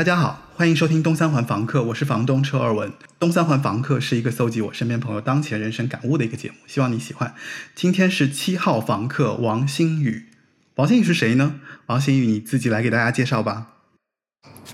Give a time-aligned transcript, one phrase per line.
[0.00, 2.90] 大家好，欢迎收听东三环房客，我是房东车尔文。
[3.18, 7.34] 东三环房客是一个搜集我身边朋友当前人生感悟的一个节目，希望你喜欢。
[7.74, 10.24] 今天是七号房客王新宇，
[10.76, 11.56] 王新宇是谁呢？
[11.88, 13.66] 王新宇你自己来给大家介绍吧。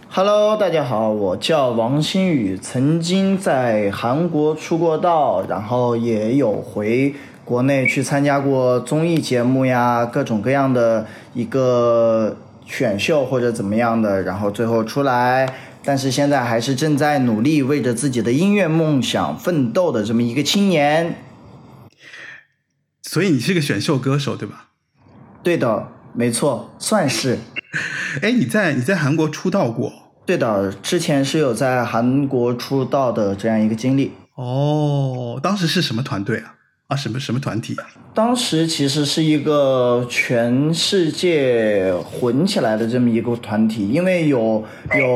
[0.08, 7.12] Hello，大家好，我叫王新宇，曾经在韩国出过道，然后也有回
[7.44, 12.36] 国内去参加过综艺节目呀，各种各样的一个
[12.66, 21.16] 选秀或者怎么样的，然后最后出来，但是现在还是正在努力为着自己的音乐梦想奋斗的这么一个青年。
[23.02, 24.70] 所以你是个选秀歌手对吧？
[25.42, 27.38] 对的，没错，算是。
[28.20, 29.92] 哎，你在你在韩国出道过
[30.26, 34.12] 对的，之前是有在韩国出道的这样一个经历。
[34.34, 35.38] 哦？
[35.40, 36.55] 当时是什么团队啊？
[36.88, 37.84] 啊，什么什么团体啊？
[38.14, 44.62] 当时其实是一个全世界混起来的这么一个团体，因为有
[44.96, 45.06] 有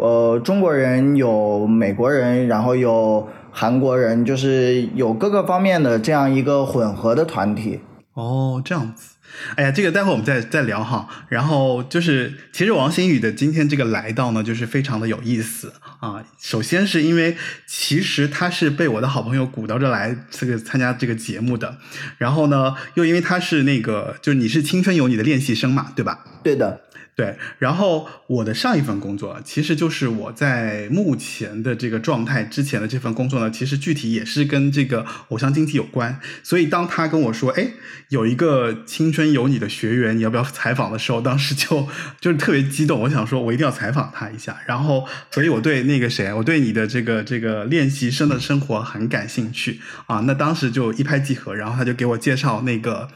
[0.00, 7.78] 呃中国人，有美国人，然后有韩国人，就是有各个方面的这样一个混合的团体。
[8.14, 9.15] 哦，这样子。
[9.56, 11.08] 哎呀，这个待会我们再再聊哈。
[11.28, 16.24] 然后就是，其实王新宇的今天这个来到呢，就是非常的有意思啊。
[16.40, 17.36] 首先是因为
[17.66, 21.78] 其实他是被我的好朋友鼓捣着来这个参加这个节目的，
[22.18, 26.24] 然后呢，又因为他是那个，就是你是青春有你的练习生嘛，对吧？
[26.42, 26.80] 对的，
[27.16, 36.20] 对，然后我的上一份工作，其实就是我在目前的这个状态之前的这份工作呢，其实具体也是跟这个偶像经济有关。
[36.42, 37.68] 所以当他跟我说，哎，
[38.10, 41.88] 有一个青春有你的学员，你要不要采访的时候，当时就
[42.20, 44.58] 就是特别激动，我想说我一定要采访他一下。
[44.66, 50.20] 然后，所以我对那个谁，我对你的这个这个练习生的生活很感兴趣啊。
[50.26, 53.08] 那当时就一拍即合，然后他就给我介绍那个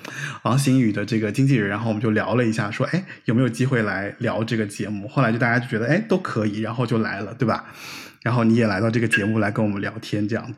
[0.44, 5.08] 王新宇的这个经纪人，然后我们就聊了一下，说，哎，有没有机会来聊这个节目？
[5.08, 7.64] 后来就大家就觉得，哎，都可以，然后就来了，对吧？
[8.22, 10.54] 然后你也来到这个节目来跟我们聊天，这样子。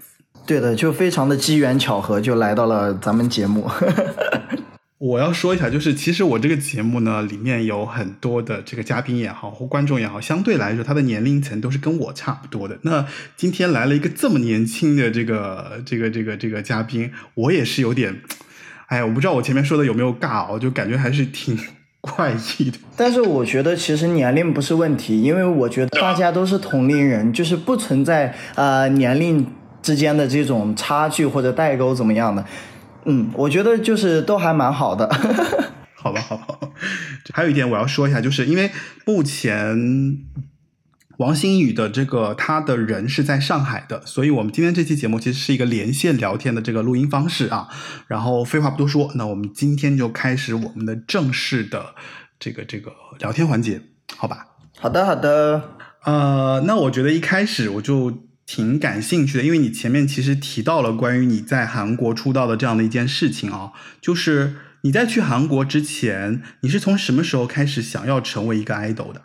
[0.47, 3.71] 对的，就非常的机缘巧合，就来到了咱们节目。
[4.99, 12.79] 我要说一下，就是其实我这个节目呢，里面有很多的这个嘉宾也好，或观众也好，相对来说他的年龄层都是跟我差不多的。
[12.83, 13.05] 那
[13.37, 18.23] 今天来了一个这么年轻的这个 这个这个这个嘉宾，我也是有点，
[18.87, 21.59] 哎，我不知道我前面说的有没有尬哦，就感觉还是挺
[22.03, 22.79] 怪异的。
[22.97, 29.47] 但是我觉得其实年龄不是问题，因为我觉得大家都是同龄人，就是不存在呃年龄
[29.81, 32.45] 之间的这种差距或者代沟怎么样的。
[33.05, 35.09] 嗯，我觉得就是都还蛮好的。
[35.95, 36.59] 好吧，好吧。
[37.33, 38.71] 还有一点我要说一下，就是因为
[39.07, 40.19] 目前
[41.19, 47.69] 王新宇的这个他的人是在上海的，所以我们今天这期节目其实是一个连线聊天的这个录音方式啊。
[48.09, 51.95] 然后废话不多说，那我们今天就开始我们的正式的
[52.41, 53.83] 这个这个聊天环节，
[54.17, 54.47] 好吧？
[54.79, 55.77] 好的，好的。
[56.05, 69.23] 呃，那我觉得一开始我就挺感兴趣的，因为你前面其实提到了关于你在韩国出道的这样的一件事情啊，就是你在去韩国之前，你是从什么时候开始想要成为一个 idol 的？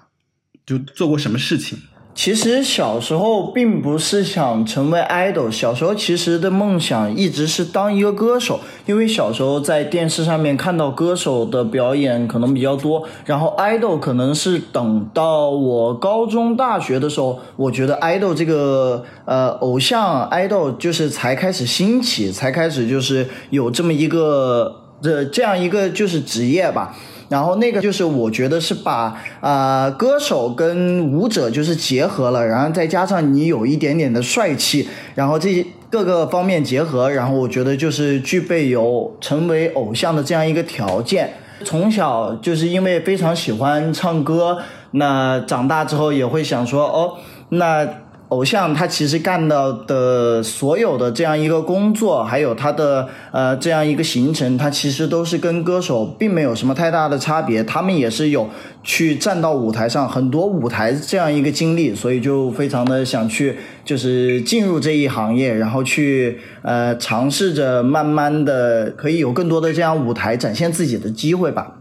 [0.67, 1.78] 就做过什么事情？
[2.13, 26.97] 其实小时候并不是想成为 idol，小时候其实的梦想一直是当一个歌手，因为小时候在电视上面看到歌手的表演可能比较多，然后 idol 可能是等到我高中、大学的时候，我觉得 idol 这个呃偶像 idol 就是才开始兴起，才开始就是有这么一个这这样一个就是职业吧。
[27.29, 41.34] 然后那个就是我觉得是把啊、呃歌手跟舞者就是结合了，然后再加上你有一点点的帅气，然后这些各个方面结合，然后我觉得就是具备有成为偶像的这样一个条件。
[41.64, 44.59] 从小就是因为非常喜欢唱歌，
[44.91, 47.18] 那长大之后也会想说哦，
[47.50, 47.88] 那
[48.29, 57.64] 偶像他其实干到的所有的这样一个工作，还有他的呃这样一个行程，他其实都是跟歌手并没有什么太大的差别。
[57.64, 58.50] 他们也是有
[58.84, 71.77] 去站到舞台上很多舞台这样一个经历，所以就非常的想去就是进入这一行业，然后去呃尝试着慢慢的可以有更多的这样舞台展现自己的机会吧。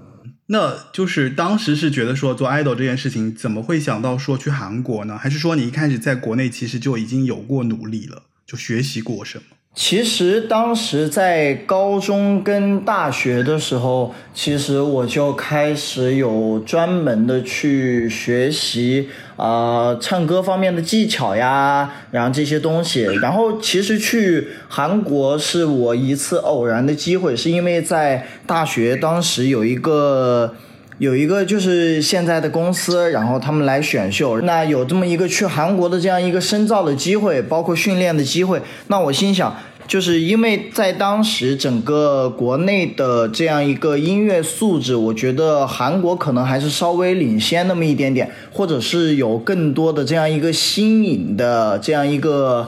[0.49, 5.19] 那就是当时是觉得说做 idol 这件事情，怎么会想到说去韩国呢？
[5.19, 9.56] 还是说你一开始在国内其实就已经有过努力了，就学习过什么？
[9.79, 23.03] 其实当时在高中跟大学的时候，其实我就开始有专门的去学习啊唱歌方面的技巧呀，然后这些东西。
[23.21, 30.55] 然后其实去韩国是我一次偶然的机会，是因为在大学当时有一个。
[30.99, 38.63] 有一个就是现在的公司，然后他们来选秀，那有这么一个去韩国的这样一个深造的机会，包括训练的机会。
[38.87, 39.55] 那我心想，
[39.87, 52.67] 就是因为在当时整个国内的这样一个音乐素质，我觉得韩国可能还是稍微领先那么一点点，或者是有更多的这样一个新颖的这样一个。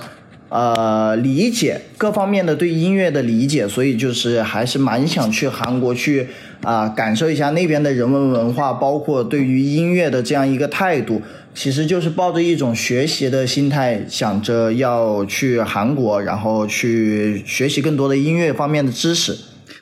[0.50, 6.26] 呃，理解各方面的对音乐的理解，所以就是还是蛮想去韩国去
[6.62, 11.20] 啊，感受一下那边的人文文化，包括对于音乐的这样一个态度，
[11.54, 19.36] 其实就是抱着一种学习的心态，想着要去韩国，然后去学习更多的音乐方面的知识。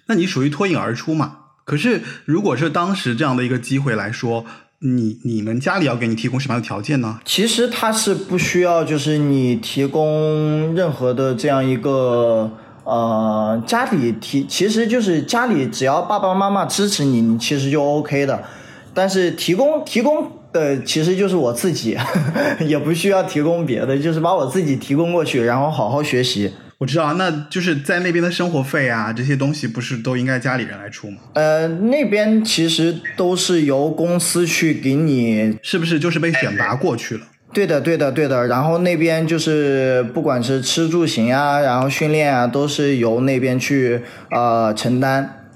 [0.06, 1.36] 那你属于脱颖而出嘛？
[1.64, 4.44] 可是如果是当时这样的一个机会来说。
[4.80, 7.18] 你你们家里要给你提供什么样的条件呢？
[7.24, 12.50] 其实他是不需要，就是你提供任何的这样一个
[12.84, 18.44] 呃，家里提，其实就是家里只要爸爸妈妈支持你，你其实就 OK 的。
[18.92, 21.96] 但是提供提供的其实就是我自己，
[22.66, 26.52] 也不需要提供别的，就是把我自己提供过去，然后好好学习。
[26.78, 31.18] 我知道，那就是在那边的生活费啊，这些东西不是都应该家里人来出吗？
[31.34, 37.26] 呃，那边其实都是由公司去给你，是不是就是被选拔过去了？
[37.54, 38.46] 对的，对的，对的。
[38.48, 45.48] 然后那边就是不管是吃住行啊，然后训练啊，都是由那边去呃承担。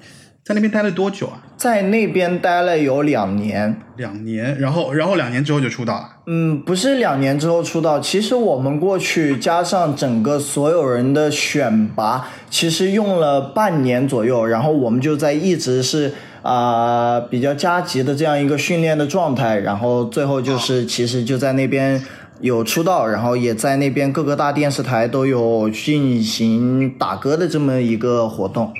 [0.43, 1.43] 在那边待了多久啊？
[1.61, 6.09] 在那边待了有两年，两年，然后，然后两年之后就出道了。
[6.27, 22.03] 嗯，不是两年之后出道，其实我们过去加上整个所有人的选拔，其实用了半年左右，然后我们就在一直是啊比较加急的这样一个训练的状态，然后最后就是其实就在那边
[22.41, 28.73] 有出道，然后也在那边各个大电视台都有进行打歌的这么一个活动。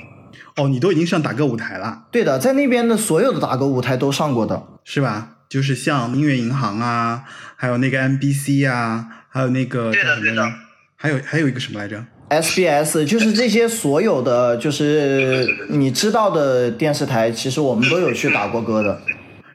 [0.57, 2.05] 哦，你都已经上打歌舞台了？
[2.11, 5.37] 对的，在那边的所有的打歌舞台都上过的，是吧？
[5.49, 7.23] 就是像音乐银行啊，
[7.55, 10.49] 还有那个 MBC 啊，还有那个对的对的，
[10.95, 19.01] 还有还有一个什么来着？SBS，就是这些所有的，就是你知道的电视台，其实我们都有去打过歌的。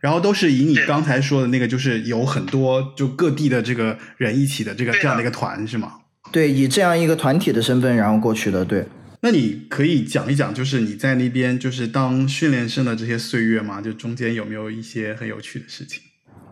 [0.00, 5.92] 然后都是以你刚才说的那个，就是有很多就各地的这个人一起的这个这样的一个团，是吗？
[6.30, 8.86] 对，以这样一个团体的身份然后过去的，对。
[9.26, 13.80] 那你可以讲一讲，就是你在那边就是当训练生的这些岁月吗？
[13.80, 16.00] 就中间有没有一些很有趣的事情？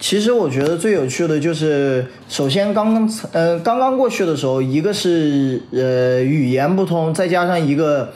[0.01, 8.13] 其实我觉得最有趣的就是，首先刚刚呃刚刚过去的时候，一个是呃语言不通，再加上一个。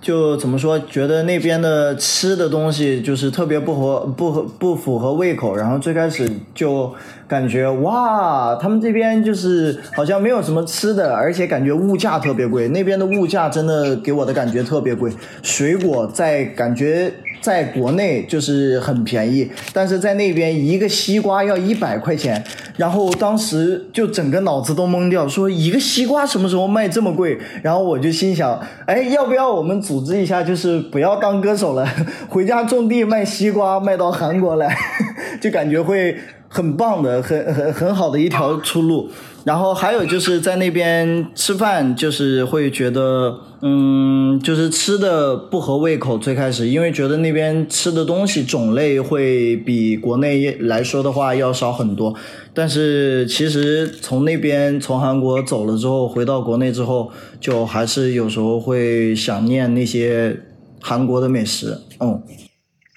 [0.00, 6.92] 就怎么说，觉得那边的吃的东西就是特别不合不合不符合胃口，然后最开始就
[7.26, 15.12] 感觉哇，他们这边就是好像没有什么吃的，而且感觉物价特别贵，那边的物价真的给我的感觉特别贵，
[15.42, 17.12] 水果在感觉。
[17.40, 22.42] 在国内就是很便宜，但是在那边一个西瓜要一百块钱，
[22.76, 27.38] 然后当时就整个脑子都懵掉，说一个西瓜什么时候卖这么贵？
[27.62, 31.88] 然后我就心想，哎，要不要我们组织一下，就是不要当歌手了，
[32.28, 34.76] 回家种地卖西瓜，卖到韩国来，
[35.40, 36.16] 就感觉会
[36.48, 39.10] 很棒的，很很很好的一条出路。
[39.48, 46.18] 然后还有就是在那边吃饭，就是会觉得，嗯，就是吃的不合胃口。
[46.18, 52.14] 最开始，因为觉得那边吃的东西种类会比国内来说的话要少很多。
[52.52, 60.42] 但是其实从那边从韩国走了之后，回到国内之后，就还是有时候会想念那些
[60.78, 61.78] 韩国的美食。
[62.00, 62.22] 嗯，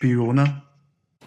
[0.02, 0.61] 比如呢？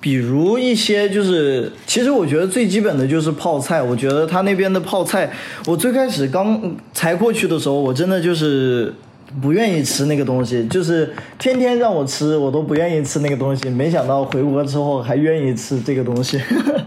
[0.05, 3.81] 比如一些就是，其实我觉得最基本的就是泡菜。
[3.81, 5.33] 我觉得他那边的泡菜，
[5.65, 8.93] 我最开始刚才过去的时候，我真的就是
[9.41, 13.71] 不愿意吃那个东西，就是天天让我吃，我都不愿意吃那个东西。
[13.71, 16.39] 没想到回国之后还愿意吃这个东西。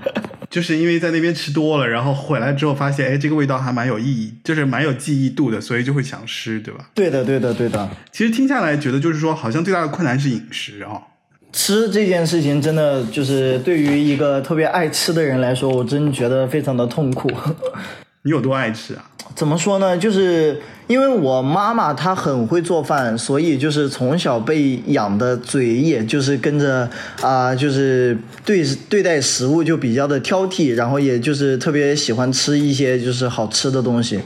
[0.47, 6.87] 就是因为在那边吃多了，然后回来之后发现，哎，这个味道还蛮有意义，就是蛮有记忆度的，所以就会想吃，对吧？
[6.93, 7.89] 对的，对的，对的。
[8.11, 11.16] 其实听下来，觉得就是说，好像最大的困难是饮食啊。
[11.51, 17.31] 吃这件事情真的就是对于一个特别爱吃的人来说，我真觉得非常的痛苦。
[18.23, 19.03] 你有多爱吃啊？
[19.35, 19.97] 怎么说呢？
[19.97, 26.89] 就是因为我妈妈她很会做饭，所以就是从小被养的嘴，也就是跟着
[27.21, 34.19] 啊，就是对对待食物就比较的挑剔，然后也就是特别喜欢吃一些就是好吃的东西。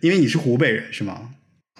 [0.00, 1.14] 因为你是湖北人是吗？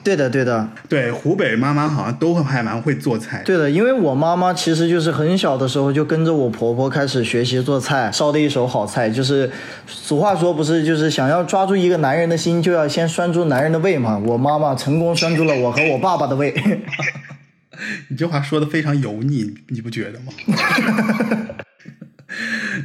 [0.04, 3.40] 对的，对的，对湖北妈妈好像都还蛮会做菜。
[3.44, 9.09] 对的，因为我妈妈其实就是很小的时候就跟着我婆婆开始学习做菜，烧的一手好菜。
[9.09, 9.49] 就是
[9.87, 14.18] 俗话说不是，就是想要抓住一个男人的心，就要先拴住男人的胃嘛。
[14.18, 16.52] 我妈妈成功拴住了我和我爸爸的胃。
[18.09, 20.32] 你这话说的非常油腻，你不觉得吗？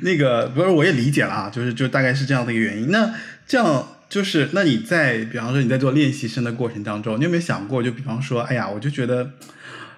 [0.03, 2.91] 那个不是，我也理解了啊，就是就大概是这样的一个原因。
[2.91, 3.11] 那
[3.47, 3.87] 这样。
[4.09, 9.31] 就是那你在比方说你在做练习生的过程当中，你有没有想过，就比方说，哎呀，我就觉得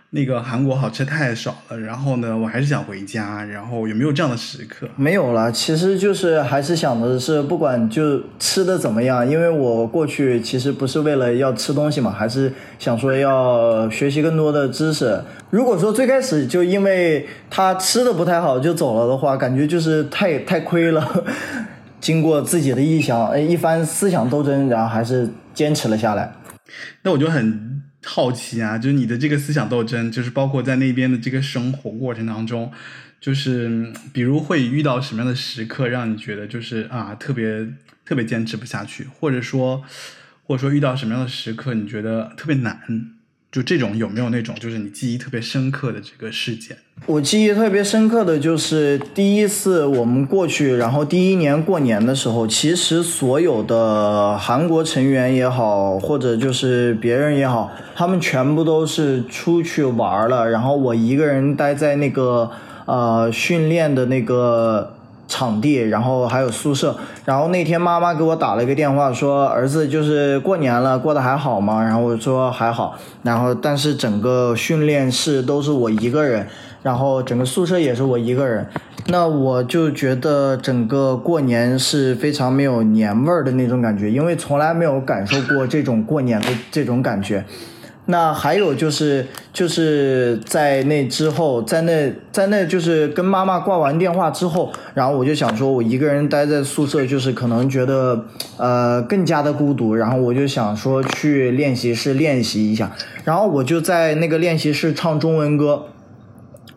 [0.10, 4.88] 那个韩国好吃太少了，然后呢，我还是想回家，然后有没有这样的时刻？
[4.96, 15.22] 没有了，其实就是还是想的是，不管就吃的怎么样，因为我过去其实不是为了要吃东西嘛，还是想说要学习更多的知识。
[15.52, 21.24] 如果说最开始就因为他吃的不太好就走了的话，感觉就是太太亏了。
[22.00, 26.34] 经过自己的臆想，一番思想斗争，然后还是坚持了下来。
[27.04, 32.72] 那我就很好奇啊，就是你的这个思想斗争，就是包括在那边的这个生活过程当中，
[33.20, 37.68] 就是比如会遇到什么样的时刻，让你觉得就是啊特别
[38.06, 39.84] 特别坚持不下去，或者说
[40.44, 42.80] 或者说遇到什么样的时刻，你觉得特别难？
[43.52, 46.78] 就这种有没有那种就是你记忆特别深刻的这个事件？
[47.08, 62.52] 我记忆特别深刻的就是第一次我们过去，然后第一年过年的时候，其实所有的韩国成员也好，或者就是别人也好，他们全部都是出去玩了，然后我一个人待在那个
[62.86, 64.96] 呃训练的那个。
[65.30, 71.82] 场地，然后还有宿舍，然后那天妈妈给我打了一个电话，说儿子就是过年了，过得还好吗？
[71.82, 76.48] 然后我说还好，然后但是整个训练室都是我一个人，
[76.82, 78.68] 然后整个宿舍也是我一个人，
[79.08, 87.46] 那我就觉得整个过年是非常没有年味儿的那种感觉，因为从来没有感受过这种过年的这种感觉。
[88.12, 98.26] 那还有就是，就是在那之后，在那在那就是跟妈妈挂完电话之后，然后我就想说，我一个人待在宿舍，就是可能觉得
[98.58, 102.92] 呃更加的孤独，然后我就想说去练习室练习一下，
[103.26, 105.84] 然后我就在那个练习室唱中文歌，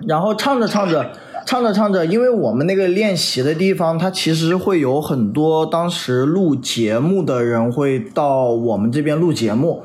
[0.07, 1.12] 然后唱着唱着，
[1.47, 9.85] 唱着唱着，因为我们那个练习的地方，它其实会有很多当时录节目的人会到我们这边录节目。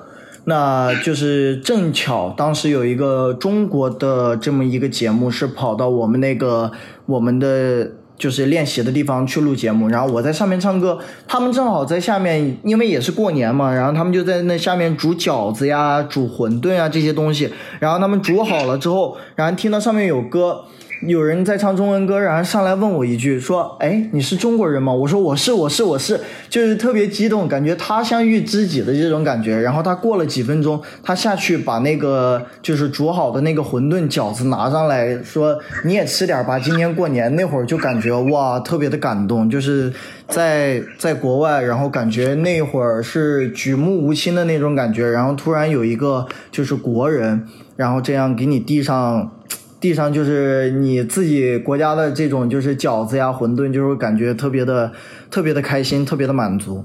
[0.50, 6.72] 那就是正巧，当时有一个中国的这么一个节目，是跑到我们那个
[7.06, 20.64] 我们的就是练习的地方去录节目，然后我在上面唱歌，他们正好在下面，因为也是过年嘛，然后他们就在那下面煮饺子呀、煮馄饨啊这些东西，然后他们煮好了之后，然后听到上面有歌。
[21.02, 29.62] 有人在唱中文歌，然后上来问我一句，说：“哎，你是中国人吗？”我说：“我是，我是，我是。”就是特别激动，感觉他乡遇知己的这种感觉。
[29.62, 39.94] 然后他过了几分钟，他下去把那个就是煮好的那个馄饨饺子拿上来说：“你也吃点吧，今年过年。”那会儿就感觉哇，特别的感动，就是
[40.28, 45.08] 在在国外，然后感觉那会儿是举目无亲的那种感觉。
[45.12, 49.32] 然后突然有一个就是国人，然后这样给你递上。
[49.80, 54.92] 地上就是你自己国家的这种就是饺子呀馄饨，就是感觉特别的
[55.30, 56.84] 特别的开心，特别的满足。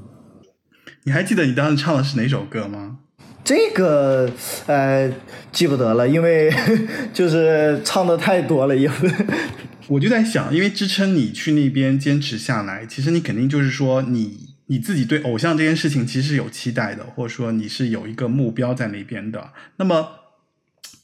[1.04, 2.99] 你还记得你当时唱的是哪首歌吗？
[3.42, 4.30] 这个
[4.66, 5.11] 呃
[5.50, 6.52] 记不得了，因为
[7.14, 8.76] 就是唱的太多了。
[8.76, 9.11] 因为
[9.88, 19.49] 我就在想，因为支撑你去那边坚持下来，其实你肯定就是说你你自己对偶像这件事情其实是有期待的，或者说你是有一个目标在那边的。
[19.78, 20.08] 那么。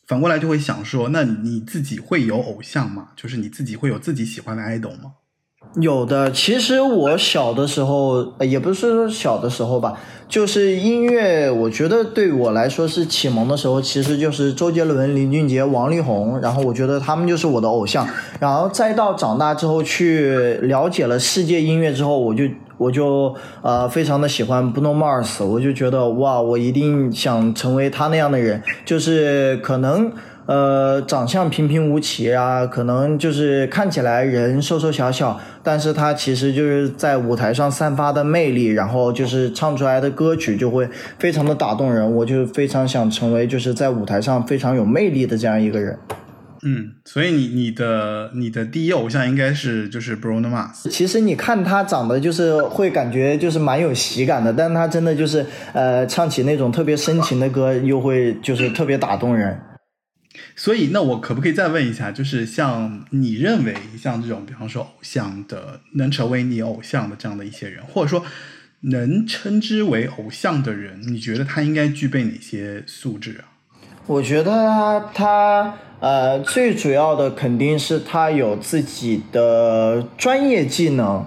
[0.08, 3.08] 反过来就会想说，那你自己会有偶像吗？
[3.14, 5.12] 就是你自己会有自己喜欢的 idol 吗？
[5.74, 18.08] 有的，其实我小的时候，也不是说小的时候吧，就是音乐，我觉得对我来说是启蒙的时候，其实就是周杰伦、林俊杰、王力宏，然后我觉得他们就是我的偶像，
[18.40, 22.44] 然后再到长大之后去了解了世界音乐之后，我就。
[22.78, 30.10] 我就呃非常的喜欢 Bruno Mars，我就觉得哇，我一定想成为他那样的人，就是可能
[30.46, 42.10] 呃，长相平平无奇啊，可能就是看起来人瘦瘦小小，但是他其实就是在舞台上散发的魅力，然后就是唱出来的歌曲就会非常的打动人。
[42.16, 45.98] 我就非常想成为就是在舞台上非常有魅力的这样一个人。
[46.62, 50.88] 嗯，所以你你的你的第一偶像应该是就是 Bruno Mars。
[50.90, 59.60] 其实你看他长得就是会感觉就是蛮有喜感的，但他真的就是呃唱起那种特别深情的歌，又会就是特别打动人。
[60.54, 68.24] 所以，那我可不可以再问一下，就是像你认为像这种，比方说偶像的，能成为你偶像的这样的一些人，或者说
[68.82, 73.57] 能称之为偶像的人，你觉得他应该具备哪些素质啊？
[74.08, 81.26] 我觉得他他呃，最主要的肯定是他有自己的专业技能，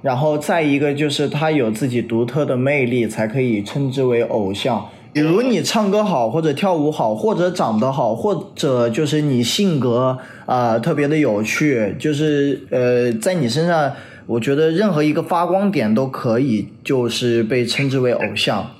[0.00, 4.86] 然后再一个就是他有自己独特的魅力，才可以称之为偶像。
[5.12, 13.92] 比如你唱歌好，或者跳舞好，或者长得好，或者就是你性格啊特别的有趣，就是呃在你身上，
[14.24, 18.70] 我觉得任何一个发光点都可以，就是被称之为偶像。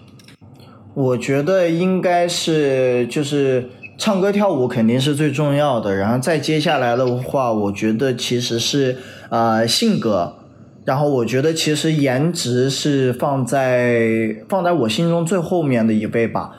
[0.95, 8.99] 我觉得应该是就是唱歌跳舞肯定是最重要的，然后再接下来的话，我觉得其实是
[9.31, 10.39] 啊性格。
[10.85, 16.57] 然后我觉得其实颜值是放在放在我心中最后面的一位吧。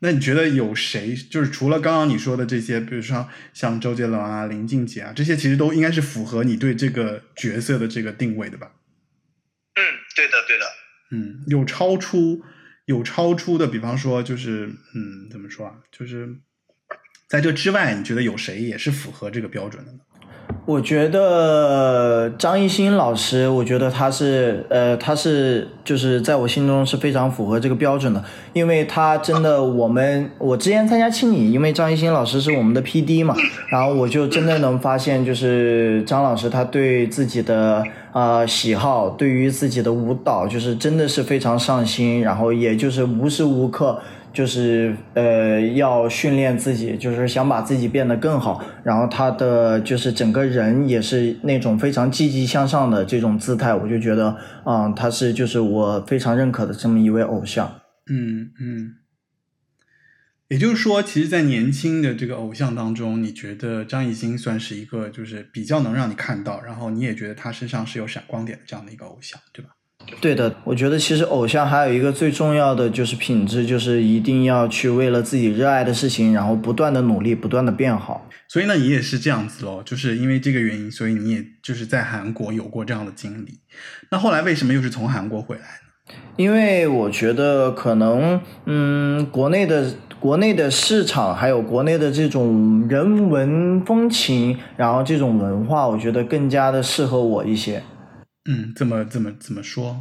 [0.00, 8.70] 那你觉得有谁就是除了刚刚你说的这些，比如说像周杰伦啊、林俊杰啊，这些其实都应该是符合你对这个角色的这个定位的吧？
[9.74, 9.82] 嗯，
[10.16, 10.64] 对的，对的。
[11.10, 12.40] 嗯，有超出
[12.88, 15.72] 有超出的，比方说就是嗯，怎么说啊？
[15.92, 16.26] 就是
[17.28, 19.98] 在这之外，你觉得有谁也是符合这个标准的呢？
[20.64, 33.36] 我觉得张艺兴老师，我觉得他是，呃，他是就是在我心中是非常符合这个标准的，因为他真的，我们我之前参加青你，因为张艺兴老师是我们的 P D 嘛，
[33.70, 44.00] 然后我就真的能发现，就是张老师他对自己的啊喜好，对于自己的舞蹈，就是真的是非常上心，然后也就是无时无刻。
[44.30, 48.62] 就是呃，要训练自己，就是想把自己变得更好。
[48.84, 57.66] 然后他的就是整个人也是那种非常积极向上的这种姿态，我就觉得啊，他是就是我非常认可的这么一位偶像。
[58.08, 58.97] 嗯嗯。
[60.48, 69.70] 也就是说，其实，在年轻的这个偶像当中，你觉得张艺兴算是一个就是比较能让你看到，然后你也觉得他身上是有闪光点的这样的一个偶像，对吧？
[70.22, 78.26] 对的，我觉得其实偶像还有一个最重要的就是品质，就是一定要去为了自己热爱的事情，然后不断的努力，不断的变好。
[78.48, 83.60] 所以呢，你也是这样子喽，就是因为这个原因，所以你也就是在韩国有过这样的经历。
[84.10, 86.14] 那后来为什么又是从韩国回来呢？
[86.38, 97.82] 因为我觉得可能，嗯，国内的国内的市场，还有国内的这种人文风情，然后这种文化，我觉得更加的适合我一些。
[98.50, 99.96] 嗯，怎么怎么怎么说？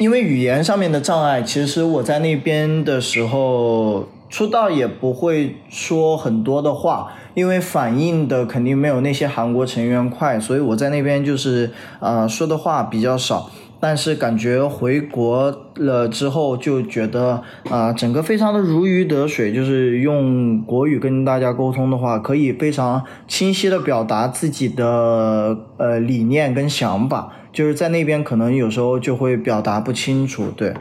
[0.00, 11.70] 因为语言上面的障碍，其实我在那边的时候出道也不会说很多的话，因为反应的肯定没有那些韩国成员快，所以我在那边就是
[12.00, 13.50] 呃说的话比较少。
[13.82, 24.86] 但是感觉回国了之后，就觉得啊整个非常的如鱼得水，就是用国语跟大家沟通的话，可以非常清晰的表达自己的
[25.78, 27.34] 呃理念跟想法。
[27.52, 30.72] 就是在那边，可能有时候就会表达不清楚，对，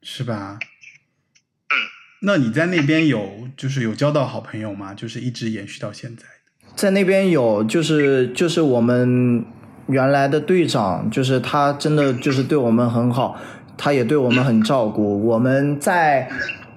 [0.00, 0.58] 是吧？
[2.22, 4.94] 那你在那边有就是有交到好朋友吗？
[4.94, 6.24] 就是一直延续到现在。
[6.74, 9.44] 在那边有，就是就是我们
[9.86, 13.36] 原来的队长，就是他真的就是对我们很好，
[13.76, 15.26] 他也对我们很照顾。
[15.26, 16.28] 我们在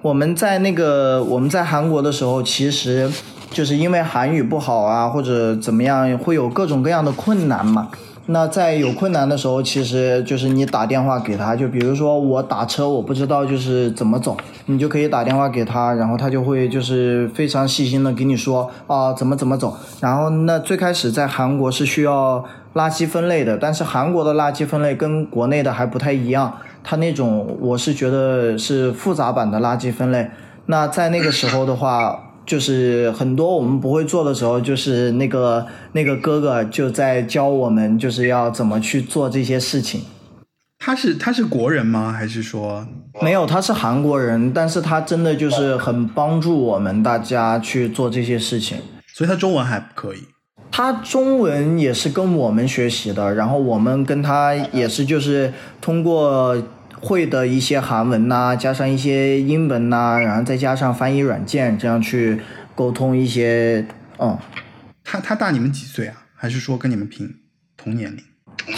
[0.02, 3.10] 我们在那个我们在韩国的时候，其实
[3.50, 7.88] 就是因为韩语不好啊，或者怎么样，会有各种各样的困难嘛。
[8.30, 19.74] 那在有困难的时候，其实就是你打电话给他，就比如说我打车，我不知道就是怎么走，你就可以打电话给他，然后他就会就是非常细心的给你说啊怎么怎么走。
[20.00, 22.44] 然后那最开始在韩国是需要
[22.78, 30.30] 垃圾分类的，但是韩国的垃圾分类跟国内的还不太一样，它那种我是觉得是复杂版的垃圾分类。
[30.66, 32.24] 那在那个时候的话。
[32.48, 40.00] 就是很多我们不会做的时候，就是那个那个哥哥就在教我们，就是要怎么去做这些事情。
[40.78, 42.10] 他是他是国人吗？
[42.10, 42.86] 还是说
[43.20, 43.44] 没有？
[43.44, 48.78] 他是韩国人，但是他真的就是很帮助我们大家去做这些事情。
[49.12, 50.20] 所以他中文还可以。
[50.78, 56.56] 他中文也是跟我们学习的，然后我们跟他也是就是通过。
[57.00, 62.40] 会的一些韩文呐，加上一些英文呐，然后再加上翻译软件，这样去
[62.74, 63.86] 沟通一些，
[64.18, 64.36] 嗯。
[65.04, 66.26] 他他大你们几岁啊？
[66.34, 67.32] 还是说跟你们平
[67.76, 68.24] 同年龄？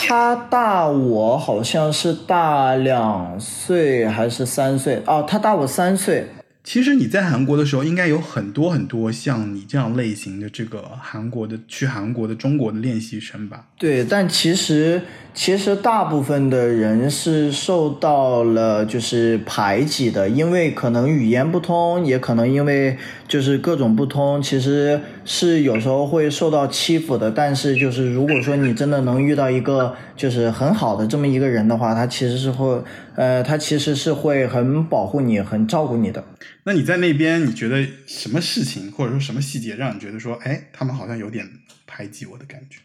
[0.07, 5.03] 他大我好像是大两岁还是三岁？
[5.07, 6.27] 哦，他大我三岁。
[6.73, 13.67] 其实你在韩国的时候，应该有很多很多像你这样类型的这个韩国的去韩国的中国的练习生吧？
[13.77, 27.31] 对，但其实其实大部分的人是受到了就是排挤的，因为可能语言不通，也可能因为就是各种不通，其实是有时候会受到欺负的。
[27.31, 32.83] 但是就是如果说你真的能遇到一个就是很好的这么一个人的话，他其实是会
[33.15, 36.25] 呃，他其实是会很保护你、很照顾你的。
[36.65, 41.47] 那你在那边，你觉得什么事情或者说什么细节让你觉得说，哎，他们好像有点
[41.87, 42.81] 排挤我的感觉？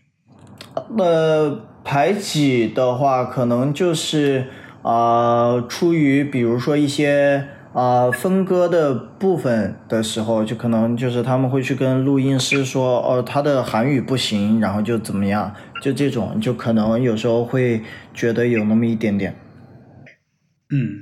[0.98, 4.48] 呃，排挤的话，可能就是
[4.82, 17.82] 啊，出于比如说一些啊分割的部分的时候，就可能就是他们会去跟录音师说，哦，他的韩语不行，然后就怎么样，就这种，就可能有时候会
[18.14, 19.36] 觉得有那么一点点。
[20.70, 21.02] 嗯，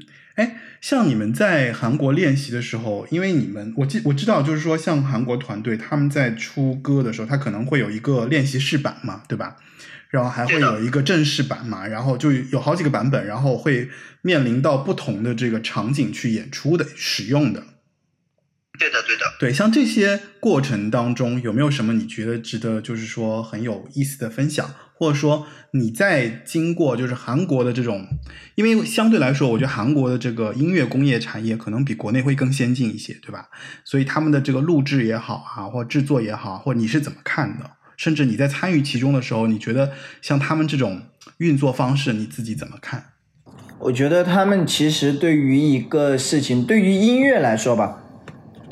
[0.83, 9.55] 像你们在韩国练习的时候，因为你们我记我知道，就是说像韩国团队他们在出歌的时候，他可能会有一个练习室版嘛，对吧？
[10.09, 13.89] 然后还会有一个正式版嘛，然后就有好几个版本，然后会
[14.23, 17.63] 面临到不同的这个场景去演出的使用的。
[18.79, 19.23] 对的，对的。
[19.39, 24.73] 对，像这些过程当中，有没有什么你觉得值得就是说很有意思的分享？
[24.95, 28.07] 或者说你在经过就是韩国的这种，
[28.55, 33.49] 因为相对来说，我觉得韩国的这个音乐工业产业可能比国内会更先进一些，对吧？
[33.83, 37.71] 所以他们的这个录制也好啊，或制作也好，或你是怎么看的？
[37.97, 41.03] 甚至你在参与其中的时候，你觉得像他们这种
[41.37, 43.05] 运作方式，你自己怎么看？
[43.79, 48.02] 我觉得他们其实对于一个事情，对于音乐来说吧，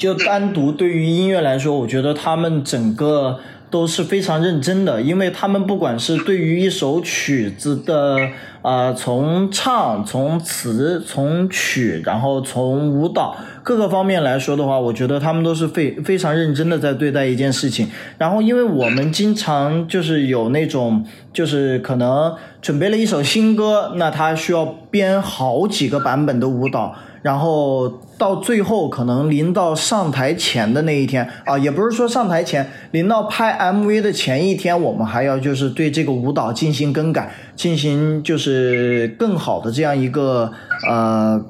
[0.02, 3.40] 就单独对于音乐来说，我觉得他们整个。
[3.72, 8.18] 都是非常认真的，因为他们不管是对于一首曲子的，
[8.64, 13.34] 呃，从唱、从词、从曲，然后从舞蹈
[13.64, 17.88] 各个方面来说的话，我觉得他们都是非非常认真的在对待一件事情。
[18.18, 26.94] 然后，因为我们经常就是有那种，就是可能准备了一首新歌，那他需要编好几个版本的舞蹈。
[27.22, 40.52] 然后到最后，可能临到上台前的那一天啊，也不是说上台前，临到拍 MV 的前一天，我们还要就是对这个舞蹈进行更改，进行就是更好的这样一个
[40.90, 41.44] 呃。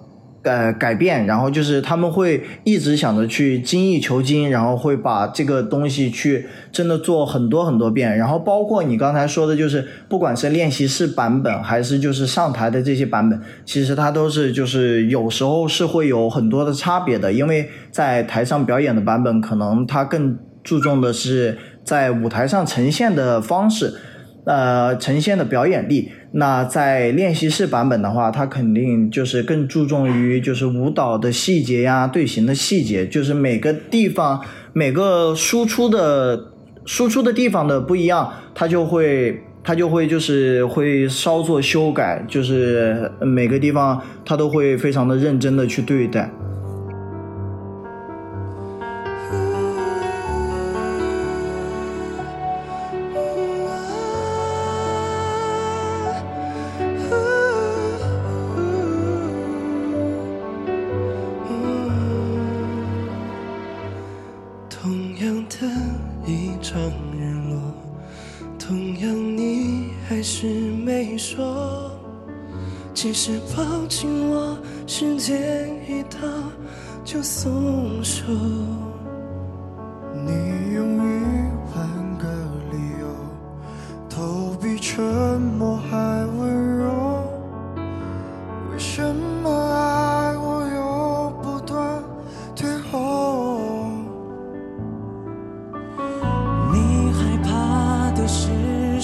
[0.44, 23.94] 呃，改变，然后就是他们会一直想着去精益求精，然后会把这个东西去真的做很多很多遍，然后包括你刚才说的，就是不管是练习室版本，还是就是上台的这些版本，其实它都是就是有时候是会有很多的差别的，因为在台上表演的版本，可能它更注重的是在舞台上呈现的方式。
[24.44, 34.42] 呃，呈现的表演力，那在练习室版本的话，它肯定就是更注重于就是舞蹈的细节呀、队形的细节，就是每个地方
[34.74, 36.52] 每个输出的
[36.86, 46.32] 输出的地方的不一样，它就会它就会就是会稍作修改，就是每个地方它都会非常的认真的去对待。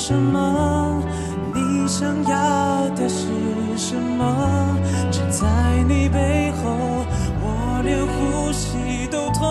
[0.08, 1.04] 什么？
[1.54, 3.28] 你想要的是
[3.76, 4.80] 什么？
[5.12, 7.04] 站在你背后
[7.42, 9.44] 我连呼吸都痛。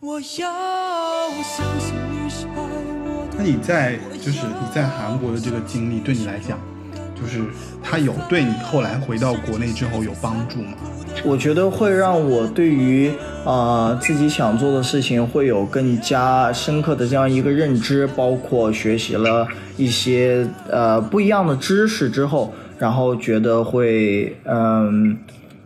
[0.00, 3.36] 我要相信你是爱我的。
[3.38, 6.58] 那你在就是你在韩国的这个经历对你来讲
[7.20, 7.40] 就是
[7.82, 10.74] 他有对你后来回到国内之后有帮助吗？
[11.24, 13.10] 我觉得会让我对于
[13.44, 25.18] 啊自己想做的事情会有更加深刻的这样一个认知，包括学习了一些呃不一样的知识之后，然后觉得会嗯。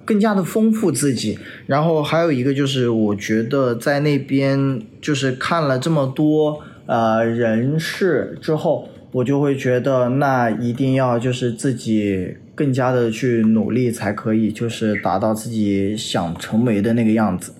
[0.04, 1.38] 更加的丰富自己。
[1.64, 17.52] 然后还有一个就是，我觉得在那边就是看了这么多呃人事之后，我就会觉得那一定要就是自己更加的去努力才可以，就是达到自己想成为的那个样子。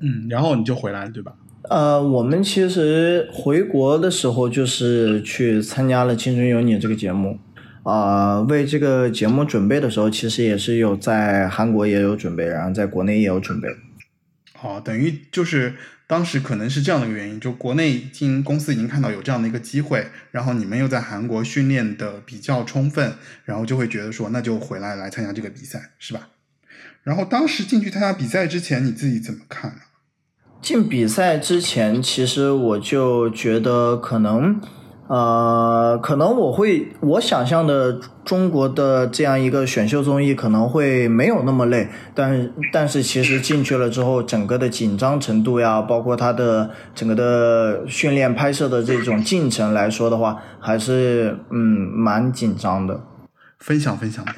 [0.00, 1.32] 嗯，然后你就回来对吧？
[1.68, 7.38] 呃，我们其实回国的时候就是去参加了《青春有你》这个节目，
[7.82, 13.68] 啊，为这个节目准备的时候，其实也是有在韩国也有准备，然后在国内也有准备。
[14.62, 15.74] 哦，等于就是
[16.08, 23.14] 当时可能是这样的一个原因，就国内经公司已经看到有这样的一个机会，然后你们又在韩国训练的比较充分，
[23.44, 26.28] 然后就会觉得说那就回来来参加这个比赛，是吧？
[27.02, 29.78] 然后当时进去参加比赛之前，你自己怎么看呢？
[30.62, 34.60] 进比赛之前，其实我就觉得可能，
[35.08, 53.00] 呃，可能我会我想象的中国的这样一个选秀综艺可能会没有那么累，但但是其实进去了之后，整个的紧张程度呀，包括它的整个的训练拍摄的这种进程来说的话，还是嗯蛮紧张的。
[53.58, 54.32] 分享分享呗，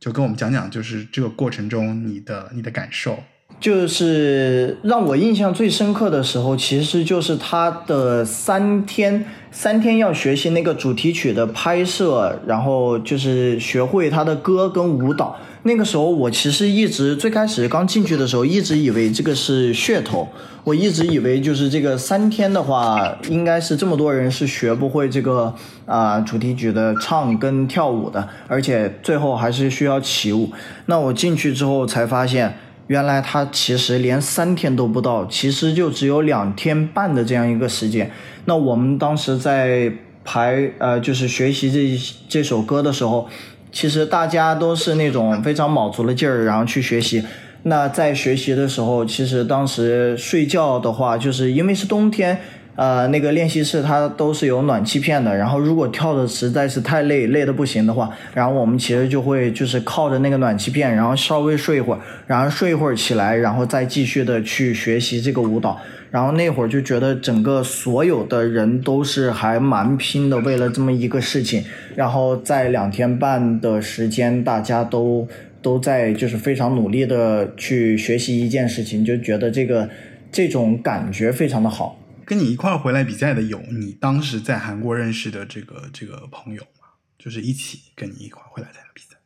[0.00, 3.18] 就跟我们讲讲，就是这个过程中你的你的感受。
[3.60, 9.24] 就是让我印象最深刻的时候，其实就是他的三天
[9.56, 15.36] 三天要学习那个主题曲的拍摄，然后就是学会他的歌跟舞蹈。
[15.62, 20.28] 那个时候我其实一直最开始刚进去的时候，一直以为这个是噱头，
[20.64, 25.54] 我一直以为就是这个三天的话，应该是这么多人是学不会这个
[25.86, 30.50] 啊主题曲的唱跟跳舞的，而且最后还是需要起舞。
[30.86, 32.58] 那我进去之后才发现。
[32.86, 38.10] 原来他其实连三天都不到，其实就只有两天半的这样一个时间。
[38.44, 39.92] 那我们当时在
[40.24, 43.28] 排呃，就是学习这这首歌的时候，
[43.72, 47.24] 其实大家都是那种非常卯足了劲儿，然后去学习。
[47.62, 52.40] 那在学习的时候，其实当时睡觉的话，就是因为是冬天。
[52.76, 65.80] 呃，那个练习室它都是有暖气片的，然后如果跳的实在是太累，累的不行的话，然后我们其实就会就是靠着那个暖气片，然后稍微睡一会儿，然后睡一会儿起来，然后再继续的去学习这个舞蹈。
[66.10, 71.64] 然后那会儿就觉得整个所有的人都是还蛮拼的，为了这么一个事情。
[71.96, 75.26] 然后在两天半的时间，大家都
[75.60, 79.88] 都在就是非常努力的去学习一件事情，就觉得这个
[80.30, 81.98] 这种感觉非常的好。
[82.26, 86.88] 跟你一块儿回来比赛的有你当时在韩国认识的这个这个朋友吗？
[87.18, 89.16] 就是一起跟你一块儿回来参加比赛。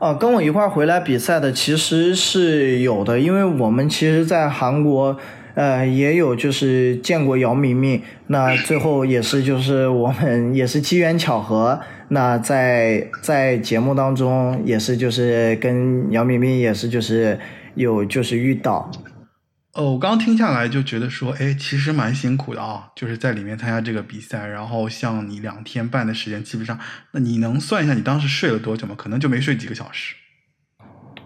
[0.00, 5.16] 哦，跟我一块儿回来比赛的其实是有的，因为我们其实，在韩国
[5.54, 17.38] 呃也有就是见过姚明明，那最后也是就是我们也是机缘巧合，那在在节目当中也是就是跟姚明明也是就是
[17.74, 18.90] 有就是遇到。
[19.74, 26.78] 哦，我刚刚听下来就觉得说，哎，其实蛮辛苦的啊，就是在里面参加这个比赛，然后像你两天半的时间，基本上，
[27.10, 28.94] 那你能算一下你当时睡了多久吗？
[28.96, 30.14] 可能就没睡几个小时。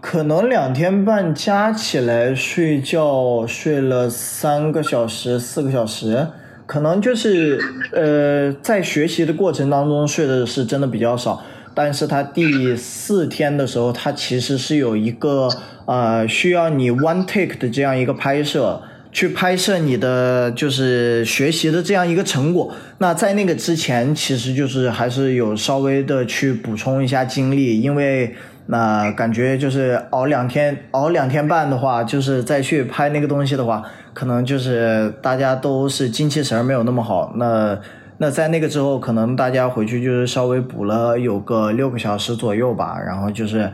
[0.01, 6.29] 可能两天半加起来睡觉睡了三个小时、四个小时，
[6.65, 7.59] 可能就是
[7.91, 11.43] 呃，在学习的过程当中睡的是真的比较少。
[11.73, 15.49] 但是他第四天的时候，他其实是有一个
[15.85, 22.73] 呃需要你 one take 的这样一个拍摄，去拍摄你的就是学习的这样一个成果。
[22.97, 28.35] 那在那个之前，其实就是还是有稍微的去补充一下精力，因为
[28.67, 37.33] 那感觉就是熬两天熬两天半的话，就是再去拍那个东西的话，可能就是大家都是精气神没有那么好。
[37.37, 37.79] 那
[38.19, 43.71] 那在那个之后，可能大家回去就是稍微补了有个六个小时左右吧，然后就是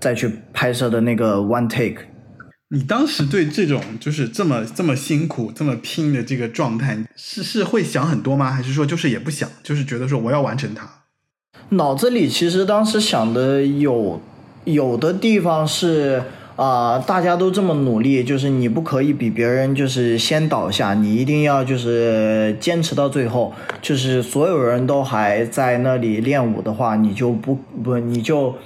[0.00, 2.04] 再去拍摄的那个 one take。
[2.70, 8.50] 你当时对这种就是这么这么辛苦、这么拼的这个状态，是是会想很多吗？
[8.50, 10.88] 还是说就是也不想，就是觉得说我要完成它？
[11.70, 14.20] 脑子里其实当时想的有
[14.64, 16.22] 有的地方是。
[16.58, 23.52] 啊，大家都这么努力，就是你不可以比别人就是先倒下，你一定要就是坚持到最后。
[23.80, 28.56] 就是所有人都还在那里练舞的话，你就不不你就，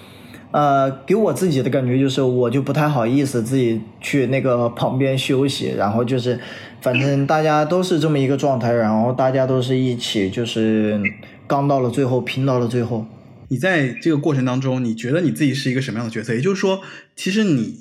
[0.52, 5.74] 呃，给我自己的感觉就是我就不太好意思自己去那个旁边休息。
[5.76, 6.40] 然后就是，
[6.80, 10.98] 反正大家都是这么一个状态，然后大家都是一起就是
[11.46, 13.04] 刚到了最后，拼到了最后。
[13.52, 16.32] 你在这个过程当中，你觉得你自己是一个什么样的角色？
[16.32, 16.80] 也就是说，
[17.14, 17.80] 其实你，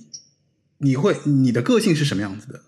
[0.80, 2.60] 你会你的个性是什么样子的？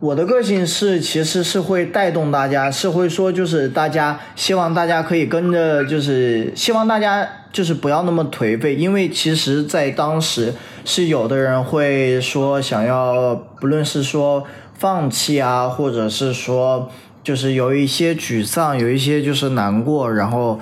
[0.00, 7.28] 我的个性是，其实是会带动大家，是会说，就是大家希望大家可以跟着，就是希望大家。
[7.52, 10.52] 就是不要那么颓废，因为其实，在当时
[10.84, 16.90] 是有的人会说想要，不论是说放弃啊，或者是说
[17.24, 20.60] 就是有一些沮丧，有一些就是难过，然后，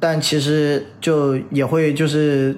[0.00, 2.56] 但其实就也会就是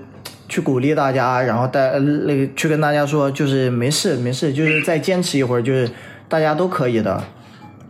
[0.48, 5.90] 去鼓励大家，然后带那个去跟大家说，就是没事没事，就是再坚持一会儿，就是
[6.28, 7.22] 大家都可以的。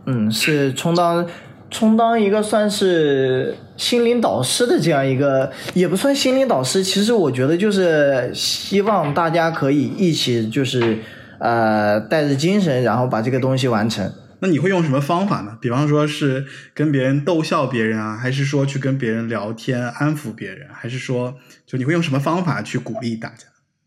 [0.05, 1.25] 嗯，是充当
[1.69, 6.83] 充当一个算是心灵导师的这样一个，也不算心灵导师。
[6.83, 10.97] 其实我觉得就是希望大家可以一起，就是
[11.39, 14.11] 呃带着精神，然后把这个东西完成。
[14.43, 15.57] 那你会用什么方法呢？
[15.61, 23.45] 比方说是跟别人逗笑别人啊，还是说去跟别人聊天安抚别人，还是说就你会用什么方法去鼓励大家？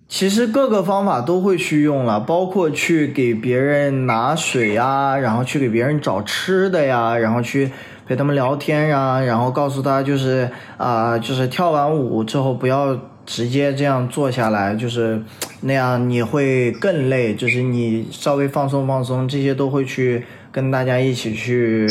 [0.09, 7.71] 其实各个方法都会去用了，包括去给别人拿水呀，然后去给别人找吃的呀，然后去
[8.07, 15.21] 陪他们聊天呀，然后告诉他就是啊、就是跳完舞之后不要直接这样坐下来，就是
[15.61, 20.25] 那样你会更累，就是你稍微放松放松，这些都会去
[20.57, 21.87] 跟大家一起去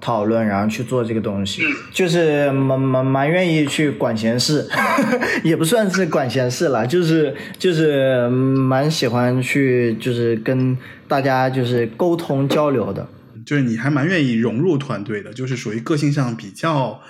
[0.00, 4.68] 讨论，然后去做这个东西，就是蛮蛮蛮愿意去管闲事，
[5.42, 13.08] 也不算是管闲事了，就是就是蛮喜欢去就是跟大家就是沟通交流的。
[13.44, 17.00] 就是你还蛮愿意融入团队的，就是属于个性上比较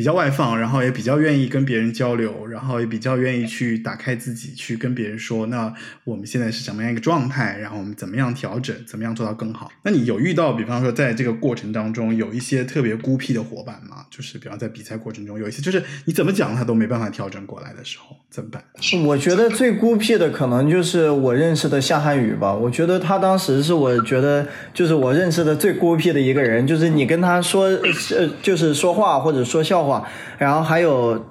[0.00, 5.70] 比较外放，然后也比较愿意跟别人交流，然后也比较愿意去打开自己，去跟别人说，那
[6.04, 9.70] 我们现在是什么样一个状态，然后我们怎么样调整，怎么样做到更好。
[9.82, 14.06] 那你有遇到，比方说在这个过程当中有一些特别孤僻的伙伴吗？
[14.10, 18.64] 就是比方在比赛过程中有一些，就是你怎么讲他都没办法调整过来的时候，怎么办？
[19.04, 22.54] 我觉得最孤僻的可能就是我认识的夏汉宇吧。
[22.54, 29.89] 我觉得他当时是我觉得就是我认识的最孤僻的一个人，就是你跟他说呃就是说话或者说笑话，
[30.38, 31.24] 然后还有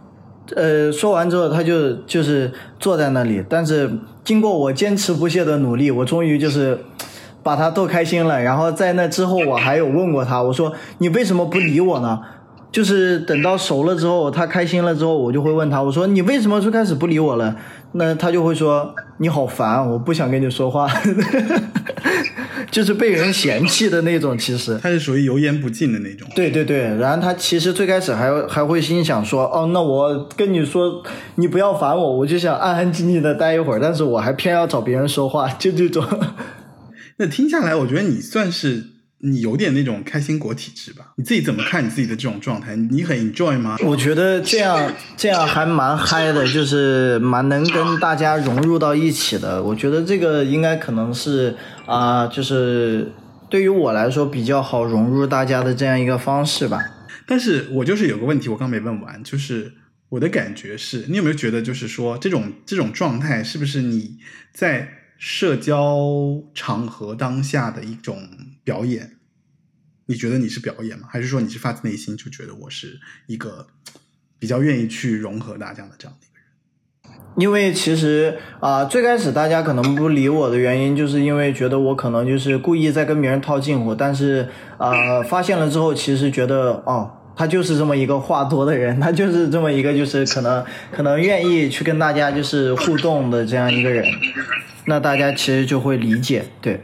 [0.55, 3.91] 呃说完之后他就就是坐在那里，但是
[4.23, 6.79] 经过我坚持不懈的努力，我终于就是。
[7.41, 12.19] 把他逗开心了，然后在那之后，我还有问过他，我说你为什么不理我呢？
[12.69, 17.55] 就是等到熟了之后，他开心了之后，我就会问他，我说你为什么最开始不理我了？
[17.93, 20.85] 那他就会说你好烦，我不想跟你说话，
[22.71, 24.37] 就是被人嫌弃的那种。
[24.37, 26.27] 其实，他是属于油盐不进的那种。
[26.35, 31.03] 对对对，然后他其实最开始还还会心想说，哦，那我跟你说，
[31.35, 36.05] 你不要烦我，我就想安安静静的待一会儿，但是我还偏要找别人说话，就这种。
[37.17, 38.85] 那听下来，我觉得你算是
[39.21, 41.13] 你有点那种开心果体质吧？
[41.17, 42.75] 你自己怎么看你自己的这种状态？
[42.75, 43.77] 你很 enjoy 吗？
[43.85, 49.61] 我觉得这样这样还蛮嗨的，就是蛮能跟大家融入到一起的。
[49.61, 51.55] 我觉得这个应该可能是
[51.85, 53.11] 啊、就是
[53.49, 56.79] 对于我来说比较好融入大家的这样一个方式吧。
[57.27, 59.73] 但是我就是有个问题，我刚没问完，就是
[60.09, 64.17] 我的感觉是，你有没有觉得，就是说这种这种状态，是不是你
[64.53, 66.07] 在社交
[66.55, 68.29] 场合当下的一种
[68.69, 69.17] 表演？
[70.05, 71.07] 你觉得你是表演吗？
[71.09, 73.65] 还是说你是发自内心就觉得我是一个
[74.37, 77.19] 比较愿意去融合大家的这样的一个人？
[77.37, 87.15] 因为其实啊、最开始大家可能不理我的原因，就是因为觉得我可能就是故意在跟别人套近乎，但是啊、发现了之后，其实觉得哦。
[87.35, 94.03] 他就是这么一个话多的人， 他就是这么一个就是可能可能愿意去跟大家就是互动的这样一个人，
[94.87, 96.81] 那大家其实就会理解，对。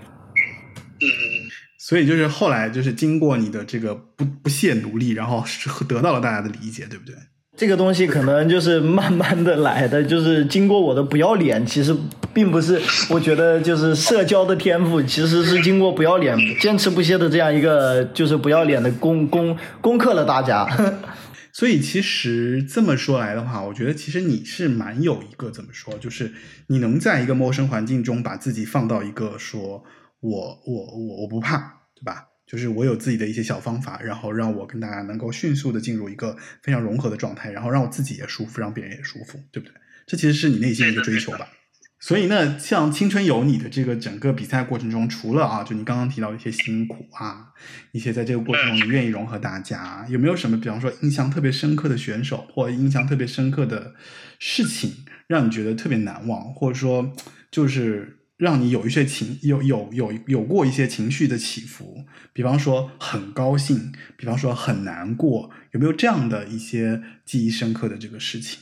[1.85, 7.15] 嗯，所以就是后来就是经过你的这个不不懈努力，然后是得到了大家的理解，对不对？
[7.57, 11.95] 这个东西可能就是慢慢的来的，就是经过我的不要脸，其实
[12.33, 20.67] 并不是，我觉得就是社交的天赋，其实是经过不要脸、坚持不懈的这样一个就是不要脸的攻攻攻克了大家。
[21.53, 26.33] 所以其实这么说来的话，我觉得其实你是蛮有一个怎么说，就是
[26.67, 29.85] 你能在一个陌生环境中把自己放到一个说
[30.29, 31.57] 我我我我不怕，
[31.93, 32.27] 对吧？
[32.47, 39.75] 就是我有自己的一些小方法，然后让我跟大家能够迅速的进入一个非常融合的状态，然后让我自己也舒服，让别人也舒服，对不对？
[40.05, 41.47] 这其实是你内心的一个追求吧。
[41.99, 47.47] 所以呢，像青春有你的这个整个比赛过程中，除了啊，就你刚刚提到一些辛苦啊，
[47.93, 53.95] 一些在这个过程中你愿意融合大家，有没有什么比方说印象特别深刻的选手，或者印象特别深刻的
[54.37, 54.93] 事情，
[55.25, 57.11] 让你觉得特别难忘，或者说
[57.49, 68.59] 就是让你有一些情有有有有过一些情绪的起伏，比方说很高兴，比方说很难过，有没有这样的一些记忆深刻的这个事情？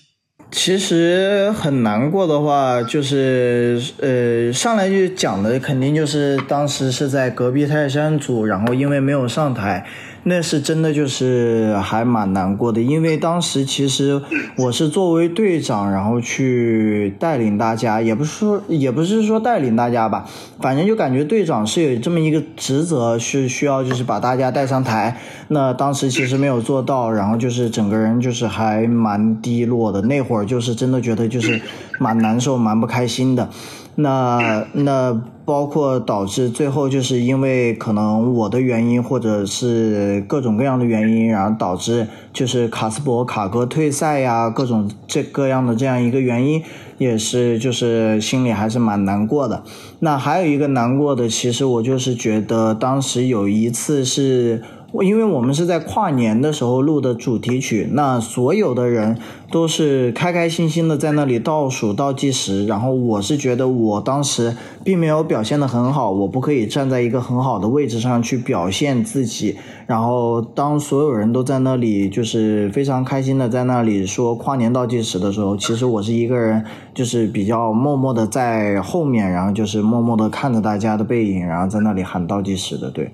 [0.51, 9.87] 其实很难过的话，就是呃，上来就讲的肯定就是当时是在隔壁泰山组，然后因为没有上台，
[10.25, 14.21] 那是真的就是还蛮难过的，因为当时其实
[14.57, 20.25] 我是作为队长，然后去带领大家，也不是说也不是说带领大家吧，
[20.61, 25.17] 反正就感觉队长是有这么一个职责，是需要就是把大家带上台。
[25.49, 31.61] 那当时其实没有做到，然后就是整个人就是还蛮低落的，那会儿就是真的觉得就是
[31.99, 33.49] 蛮难受、蛮不开心的。
[33.95, 46.63] 那那包括导致最后就是因为可能我的原因，或者是各种各样的原因，然后导致就是卡斯伯卡哥退赛呀，各种这各样的这样一个原因，
[46.97, 49.63] 也是就是心里还是蛮难过的。
[49.99, 54.61] 那还有一个难过的，其实我就是觉得当时有一次是。
[55.01, 59.17] 因为我们是在跨年的时候录的主题曲，那所有的人
[59.51, 69.57] 都是开开心心的在那里倒数倒计时，然后我是觉得我当时并没有表现的很好，我不可以站在一个很好的位置上去表现自己。
[69.87, 76.63] 然后当所有人都在那里就是非常开心的在那里说跨年倒计时的时候，其实我是一个人
[76.93, 83.11] 就是比较默默的在后面，然后就是默默的看着大家的背影，然后在那里喊倒计时的，对。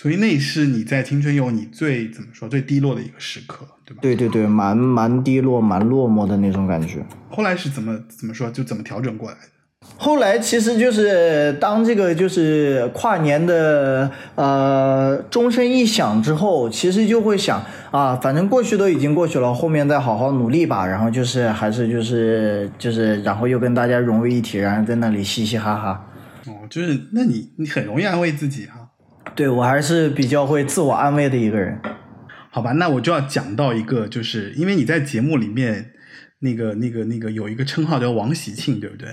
[0.00, 3.98] 所以那是你在青春有你最怎么说最低落的一个时刻，对吧？
[4.00, 7.04] 对对对，蛮蛮低落、蛮落寞的那种感觉。
[7.28, 9.88] 后来是怎么怎么说就怎么调整过来的？
[9.96, 20.86] 后来其实就是当这个就是跨年的呃钟声一响之后，其实就会想啊，反正过去都已经过去了，后面再好好努力吧。
[20.86, 26.06] 然后就是还是就是就是然后又跟大家融为一体，然后在那里嘻嘻哈哈。
[26.46, 28.77] 哦，就是那你你很容易安慰自己哈。
[29.38, 31.78] 对我还是比较会自我安慰的一个人，
[32.50, 35.92] 好吧，那我就要讲到一个，就是因为你在节目里面
[36.40, 39.08] 那个、那个、那个有一个称号叫王喜庆，对不对？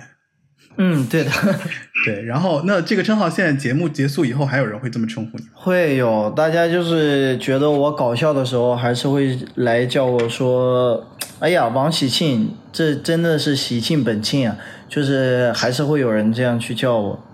[0.77, 1.29] 嗯，对的，
[2.05, 2.23] 对。
[2.23, 5.51] 然后，那这个称号现在节目结束以后，还有人会这么称呼你吗？
[5.53, 11.05] 会有，大家就是觉得我搞笑的时候，还是会来叫我说
[11.37, 14.57] ：“哎呀，王喜庆，这真的是喜庆本庆啊！”
[14.89, 17.24] 就是还是会有人这样去叫我。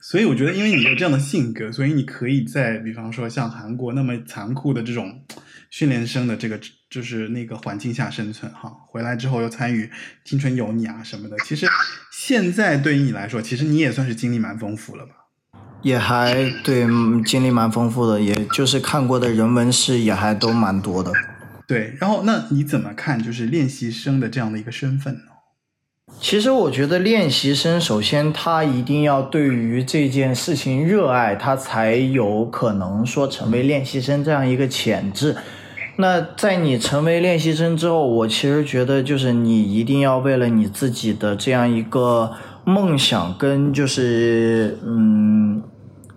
[0.00, 5.22] 所以我觉得，因为你有这样的性格，所以你可以在，比方说像韩国那么残酷的这种
[5.68, 8.72] 训练生的这个就是那个环境下生存哈。
[8.88, 9.84] 回来之后又参与
[10.24, 11.66] 《青春有你》啊什么的，其实
[12.10, 15.12] 现在对于你来说，其实你也算是经历蛮丰富了吧？
[15.82, 16.86] 也还对，
[17.24, 21.12] 经历蛮丰富的，也就是看过的人文事也还都蛮多的。
[21.66, 25.29] 对，然后那你怎么看就是练习生的这样的一个身份呢？
[26.18, 35.36] 其实我觉得练习生，首先他一定要对于这件事情热爱，他才有可能说成为练习生这样一个潜质。
[35.96, 42.32] 那在你成为练习生之后，我其实觉得就是你一定要为了你自己的这样一个
[42.64, 45.62] 梦想跟就是嗯。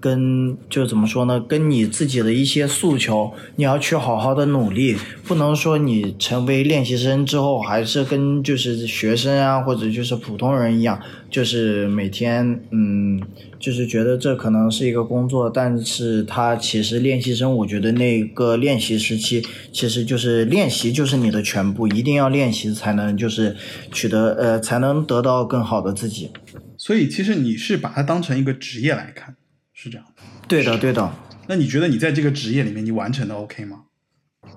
[0.04, 1.40] 跟就怎么说呢？
[1.40, 11.00] 跟你自己的一些诉求，你要去好好的努力，不能说你成为练习生之后，还是跟就是学生啊，或者就是普通人一样，
[11.30, 13.22] 就是每天嗯，
[13.58, 19.42] 就是觉得这可能是一个工作，但是他其实练习生，我觉得那个练习时期，
[19.72, 23.56] 其实就是练习就是你的全部，一定要练习才能就是
[23.94, 26.30] 取得呃，才能得到更好的自己。
[26.78, 29.38] 所以其实你是把它当成一个职业来看。
[29.84, 30.08] 是这样，
[30.48, 31.12] 对的，对的。
[31.48, 33.82] 那你觉得你在这个职业里面，你完成的 OK 吗？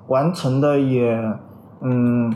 [0.07, 1.21] 完成的也，
[1.83, 2.33] 嗯，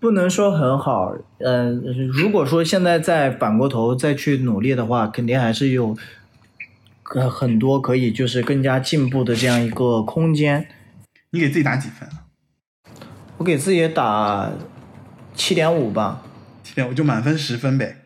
[0.00, 1.14] 不能说很好。
[1.38, 1.80] 嗯，
[2.12, 5.96] 如果说现在再反过头再去努力的话，肯定还是有
[7.04, 10.66] 很很多可以就是更加进步的这样一个空间。
[11.30, 12.08] 你给自己打几分？
[13.36, 14.50] 我给自己打
[15.32, 16.22] 七点五吧。
[16.64, 17.98] 七点五就满分十分呗。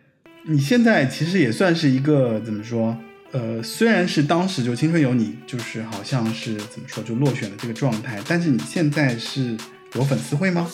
[0.50, 2.96] 你现在其实也算是一个怎么说？
[3.32, 9.54] 呃，虽然是当时就《青春有你》，就是好像是怎么说就落选的这个状态，但是你现在是
[9.92, 10.66] 有粉丝会吗？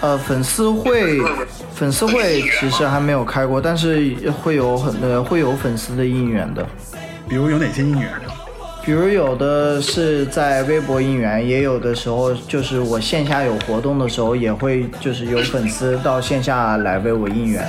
[0.00, 1.20] 呃，粉丝会，
[1.72, 6.66] 粉丝会其实还没有开过，但是会有很呃会有粉丝的应援的。
[7.28, 8.10] 比如有哪些应援？
[8.84, 17.64] 比如有的是在微博应援，也有的时候就是我线下有活动的时候，也会就是有粉丝到线下来为我应援。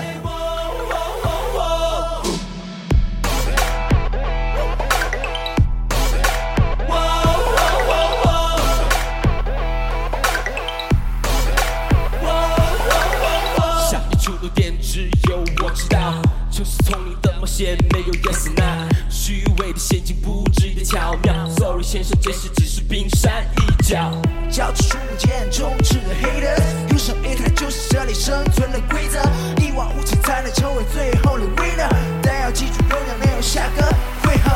[28.89, 29.19] 规则
[29.61, 31.89] 一往无前，才能成为最后的 winner。
[32.21, 33.83] 但要记住，永远没有下个
[34.23, 34.51] 回合。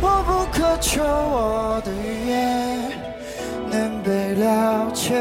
[0.00, 2.92] 我不苛求我的语言
[3.70, 5.14] 能被了解，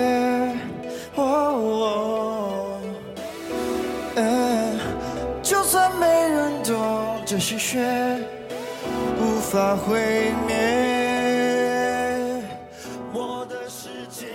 [5.42, 8.20] 就算没人懂这心学，
[9.20, 10.56] 无法毁灭
[13.12, 14.28] 我的世界。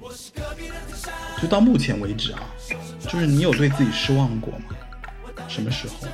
[0.00, 2.40] 我是隔壁的，在下，直到目前为止啊。
[3.08, 4.76] 就是你有对自己失望过吗？
[5.48, 6.08] 什么时候？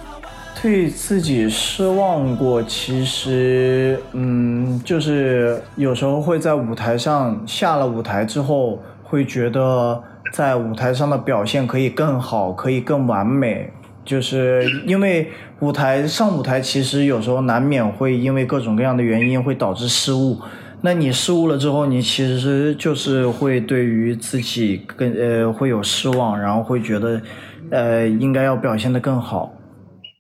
[0.63, 10.01] 对自己失望过，其实，嗯，就是有时候会在舞台上下了舞台之后，会觉得
[10.33, 13.73] 在舞台上的表现可以更好，可以更完美。
[14.05, 15.31] 就是因为
[15.61, 20.39] 舞台上舞台，其实有时候难免会因为各种各样的原因会导致失误。
[20.85, 27.23] 那你失误了之后，你其实就是会对于自己更呃会有失望，然后会觉得，
[27.71, 29.55] 呃，应该要表现的更好。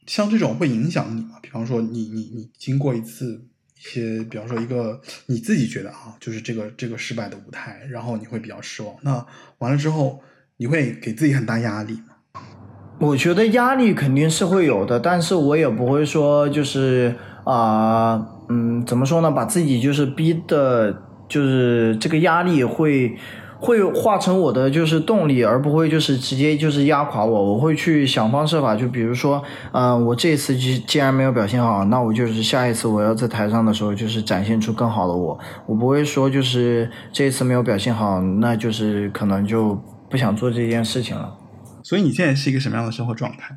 [0.07, 1.39] 像这种会影响你吗？
[1.43, 3.45] 比方说你你你经过一次
[3.77, 8.95] 一些，比方说一个你自己觉得啊，就是这个这个失败的舞台，然后你会比较失望。
[9.03, 9.27] 那
[9.59, 10.21] 完了之后，
[10.57, 12.43] 你会给自己很大压力吗？
[13.01, 19.31] 我觉得压力肯定是会有的，但是我也不会说就是啊、嗯，怎么说呢？
[19.31, 23.17] 把自己就是逼的，就是这个压力会
[23.59, 27.53] 会化成我的就是动力，而不会就是直接就是压垮我。
[27.53, 35.39] 我会去想方设法，就比如说，嗯、我这次既既然没有表现好，那我就是下一次我要在台上的时候，就是展现出更好的我。
[35.67, 39.81] 我不会说就是这一次没有表现好，那就是可能就
[40.11, 41.33] 不想做这件事情了。
[41.85, 43.57] 所以你现在是一个什么样的生活状态？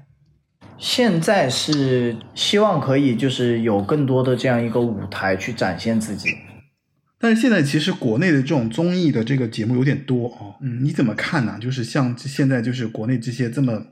[0.78, 6.30] 现在是希望可以就是有更多的这样一个舞台去展现自己。
[7.18, 11.58] 但是现在其实国内的这种综艺的这个节目有点多哦，嗯，你怎么看呢？
[11.60, 13.88] 就是像现在就是国内这些这么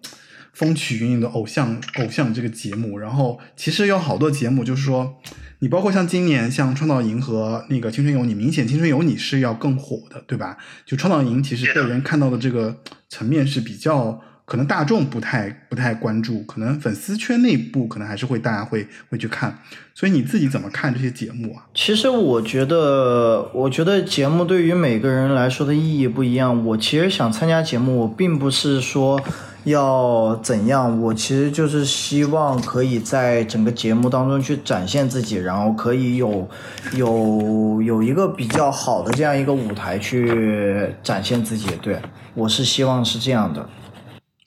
[0.51, 5.15] 风起云涌的偶像偶像这个节目，然后其实有好多节目就是说，
[5.59, 10.57] 你包括像今年像《创造营》和那个《青春有你》，明显《青春有你》是要更火的，对吧？
[10.85, 12.77] 就《创造营》其实被人看到的这个
[13.09, 14.21] 层面是比较。
[14.45, 19.57] 可能大众不太不太关注，可能粉丝圈内部可能还是会大家会会去看，
[19.95, 21.63] 所以你自己怎么看这些节目啊？
[21.73, 26.65] 其实我觉得，我觉得节目对于每个人来说的意义不一样。
[26.65, 29.17] 我其实想参加节目，我并不是说
[29.63, 36.49] 要怎样，我其实就是希望可以在整个节目当中去展现自己，然后可以有
[36.95, 41.69] 有有一个比较好的这样一个舞台去展现自己。
[41.81, 41.97] 对
[42.33, 43.65] 我是希望是这样的。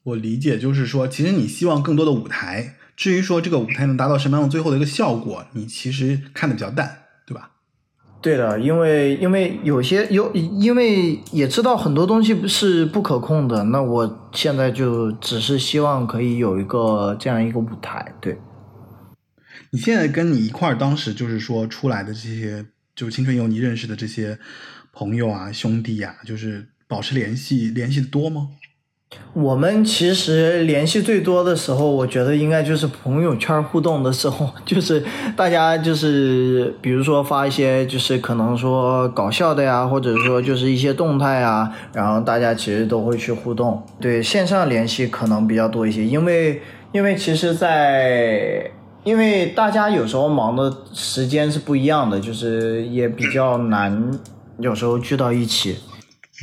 [0.06, 7.50] 我理解就是说，其实你希望更多的舞台，至于说这个舞台能达到什么样的最后的一个效果，你其实看的比较淡，对吧？
[8.22, 18.14] 对的，因为因为有些有，因为也知道很多东西是不可控的，那我现在就只是希望可以有一个这样一个舞台。
[18.20, 18.38] 对，
[19.70, 24.38] 你现在跟你一块儿当时就是说出来的这些，就青春有你认识的这些
[24.92, 28.50] 朋友啊、兄弟啊，就是保持联系，联系的多吗？
[29.32, 35.04] 我们其实联系最多的时候，我觉得应该就是朋友圈互动的时候，就是
[35.36, 43.82] 大家就是比如说发一些就是可能说搞笑的呀，或者说就是一些动态啊，然后大家其实都会去互动。
[44.00, 46.62] 对，线上联系可能比较多一些，因为
[46.92, 48.70] 因为其实在，
[49.04, 54.10] 因为大家有时候忙的时间是不一样的，就是也比较难
[54.58, 55.76] 有时候聚到一起。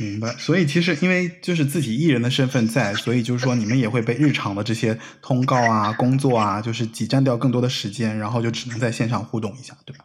[0.00, 10.04] 明白，所以其实因为就是自己艺人的身份在，所以就是说你们也会被日常的这些通告啊、工作啊，就是挤占掉更多的时间，然后就只能在线上互动一下，对吧？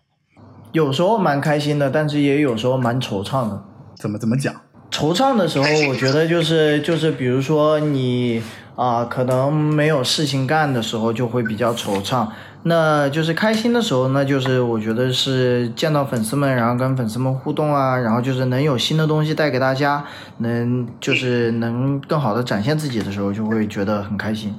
[0.73, 3.63] 有时候蛮开心的，但是也有时候蛮惆怅的。
[3.95, 4.53] 怎么怎么讲？
[4.91, 8.41] 惆怅的时候，我觉得就是就是，比如说你
[8.75, 12.27] 啊、可能没有事情干的时候，就会比较惆怅。
[12.63, 20.05] 那就是开心的时候，那就是我觉得是见到粉丝们，然后跟粉丝们互动啊，然后就是能有新的东西带给大家，
[20.39, 24.53] 能就是能更好的展现自己的时候，就会觉得很开心。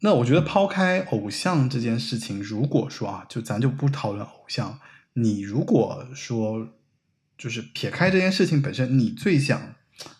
[0.00, 4.78] 那我觉得抛开偶像这件事情，如果说啊，就咱就不讨论偶像，
[5.12, 6.66] 你如果说
[7.36, 9.60] 就是撇开这件事情本身，你最想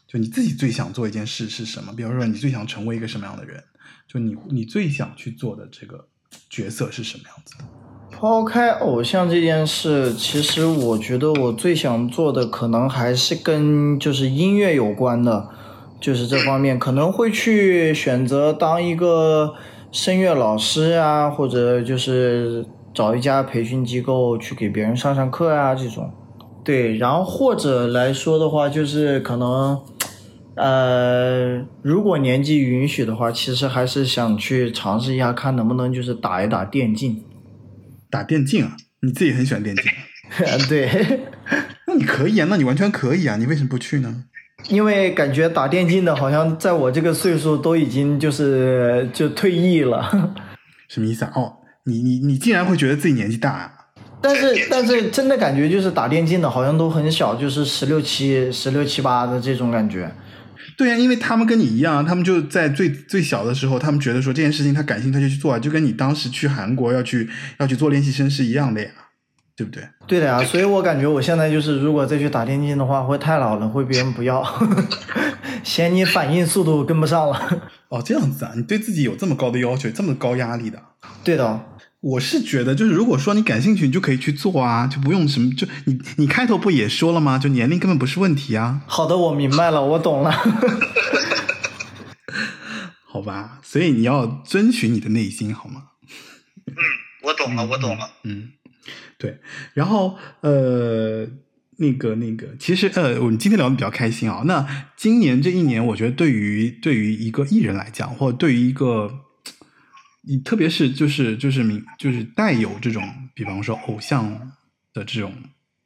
[0.07, 1.93] 就你自己最想做一件事是什么？
[1.97, 3.64] 比方说你最想成为一个什么样的人？
[4.07, 6.07] 就你你最想去做的这个
[6.48, 7.64] 角色是什么样子的？
[8.10, 15.48] 抛开偶像这件事，其实我觉得我最想做的可能还是跟就是音乐有关的，
[16.00, 19.54] 就是这方面可能会去选择当一个
[19.90, 22.64] 声乐老师啊，或者就是
[22.94, 26.10] 找一家培训机构去给别人上上课啊这种。
[26.62, 29.80] 对，然后或者来说的话，就是可能，
[30.55, 37.22] 呃，如果年纪允许的话，其实还是想去尝试一下，看能不能就是打一打电竞。
[38.11, 38.76] 打电竞啊？
[39.00, 40.59] 你自己很喜欢电竞啊？
[40.68, 40.88] 对，
[41.86, 44.24] 那你可以啊，那你完全可以啊，你为什么不去呢？
[44.68, 50.34] 因为感觉打电竞的好像在我这个岁数都已经就是就退役了。
[50.88, 51.32] 什么意思啊？
[51.34, 51.53] 哦，
[51.84, 53.72] 你你你竟然会觉得自己年纪大啊？
[54.20, 60.12] 但是但是真的感觉就是打电竞的好像都很小，就是十六七、十六七八的这种感觉。
[60.76, 68.88] 对呀、因为他们跟你一样，他们就在最最小的时候，他们觉得说这件事情他感兴趣他就去做啊，就跟你当时去韩国要去要去做练习生是一样的呀，
[69.56, 69.86] 对不对？
[70.06, 74.44] 对的呀，所以我感觉我现在就是如果再去打电竞的话，会太老了，会别人不要，
[75.62, 77.62] 嫌你反应速度跟不上了。
[77.88, 80.78] 哦，这样子啊，你对自己有这么高的要求，这么高压力的？
[81.22, 81.60] 对的，
[82.03, 87.38] 我是觉得，就是如果说你感兴趣，你就可以去做啊，就不用什么，就你你开头不也说了吗？
[87.38, 90.32] 就年龄根本不是问题啊，好的，我明白了，我懂了。
[93.07, 93.61] 好吧？
[93.62, 95.84] 所以你要遵循你的内心，好吗？
[96.66, 96.74] 嗯，
[97.22, 98.11] 我懂了，我懂了。
[98.24, 98.50] 嗯，
[99.18, 99.38] 对。
[99.74, 101.28] 然后呃，
[101.76, 104.42] 那个那个，其实呃，我们今天聊的比较开心啊。
[104.46, 109.20] 那今年这一年，我觉得对于对于一个艺人来讲，或者对于一个，
[110.22, 113.02] 你特别是就是就是明就是带有这种，
[113.34, 114.52] 比方说偶像
[114.92, 115.34] 的这种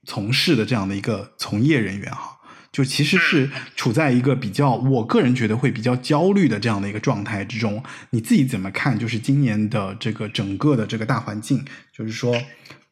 [0.06, 2.32] 从事的这样的一个从业人员哈。
[2.72, 7.82] 就其实是处在一个比较，我个人觉得会比较焦虑的这样的一个状态之中。
[8.10, 8.98] 你自己怎么看？
[8.98, 12.36] 就是今年的这个整个的这个大环境，就是说，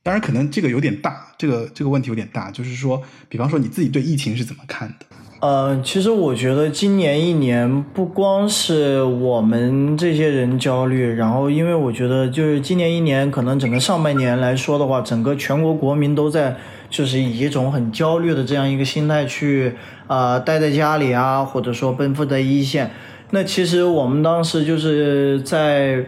[0.03, 2.51] 当然可能这个有点大，这个这个问题有点大。
[2.51, 5.05] 就是说，比方说你自己对疫情是怎么看的？
[5.45, 16.57] 呃，其实我觉得今年一年不光是我们这些人焦虑，然后因为我觉得就是今年一年，可能整个上半年来说的话，整个全国国民都在
[16.89, 19.75] 就是以一种很焦虑的这样一个心态去
[20.07, 22.91] 啊、待在家里啊，或者说奔赴在一线。
[23.29, 26.07] 那其实我们当时就是在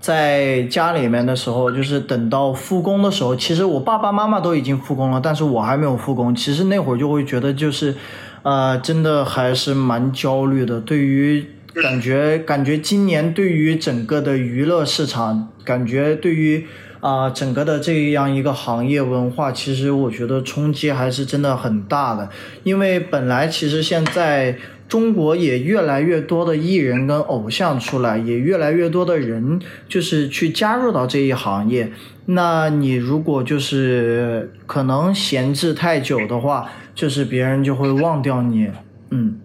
[0.00, 6.34] 在家里面的时候，就是等到复工的时候，其实我爸爸妈妈都已经复工了，但是我还没有复工。
[6.34, 7.94] 其实那会儿就会觉得就是，
[8.42, 10.80] 呃，真的还是蛮焦虑的。
[10.80, 16.66] 对于感觉，感觉今年对于整个的娱乐市场，感觉对于
[17.00, 22.28] 啊、整个的这样一个行业文化，其实我觉得冲击还是真的很大的。
[22.62, 24.56] 因为本来其实现在
[24.92, 31.90] 中国也越来越多的艺人跟偶像出来，也越来越多的人就是去加入到这一行业。
[32.26, 38.68] 那你如果就是可能闲置太久的话，就是别人就会忘掉你。
[39.08, 39.38] 嗯，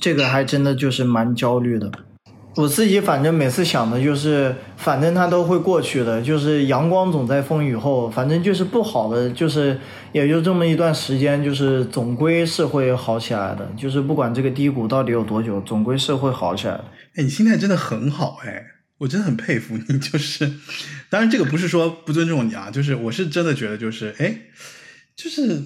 [0.00, 1.92] 这个还真的就是蛮焦虑的。
[2.56, 9.78] 我自己反正每次想的就是，反正它都会过去的，就是阳光总在风雨后，反正就是不好的，就是
[10.12, 16.84] 也就这么一段时间，就是总归是会好起来的，就是不管这个低谷到底有多久，总归是会好起来的。
[17.16, 18.64] 哎，你心态真的很好哎，
[18.98, 19.98] 我真的很佩服你。
[19.98, 20.52] 就是，
[21.10, 24.36] 当然这个不是说不尊重你啊，就是我是真的觉得就是哎，
[25.16, 25.60] 就是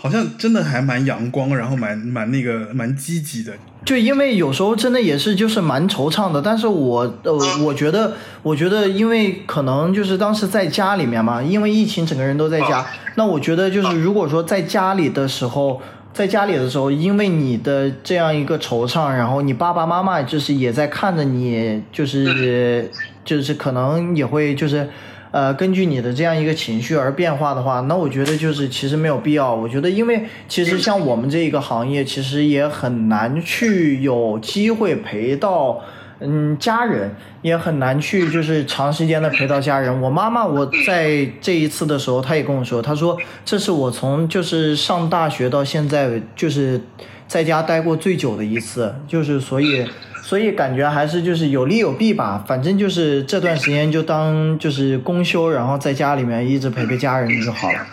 [0.00, 3.52] 好像真的还蛮阳光，然后蛮蛮那个蛮积极的。
[3.84, 7.32] 就因为有时候真的也是就是蛮惆怅的，但是我呃
[7.62, 15.80] 我觉得我觉得因为可能就是当时在家里面嘛，因为疫情整个人都在家，那我觉得就是如果说在家里的时候。
[16.12, 22.90] 在家里的时候，因为你的这样一个惆怅，然后你爸爸妈妈就是也在看着你，就是
[23.24, 24.88] 就是可能也会就是，
[25.30, 29.54] 呃，根据你的这样一个情绪而变化的话，那我觉得就是其实没有必要。
[29.54, 35.80] 我觉得，因为其实像我们这一个行业，其实也很难去有机会陪到。
[36.22, 40.02] 嗯，家人也很难去，就是长时间的陪到家人。
[40.02, 46.78] 我妈妈，我在这一次的时候，她也跟我说，她说这是我从就是上大学到现在，就是
[47.26, 49.86] 在家待过最久的一次，就是所以
[50.30, 52.44] 所以感觉还是就是有利有弊吧。
[52.46, 57.84] 反正就是这段时间就当就是公休，然后在家里面一直陪陪家人就好了。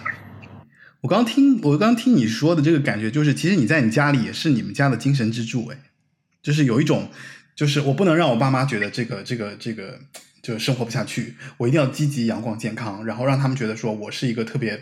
[1.02, 5.78] 我刚听我刚听你说的这个感觉，就是其实你在你家里也是你们家的精神支柱，哎，
[6.44, 7.10] 就是有一种。
[7.56, 9.98] 就是我不能让我爸妈觉得这个这个这个
[10.44, 14.80] 就生活不下去，我一定要积极、阳光、健康，然后让他们觉得说我是一个特别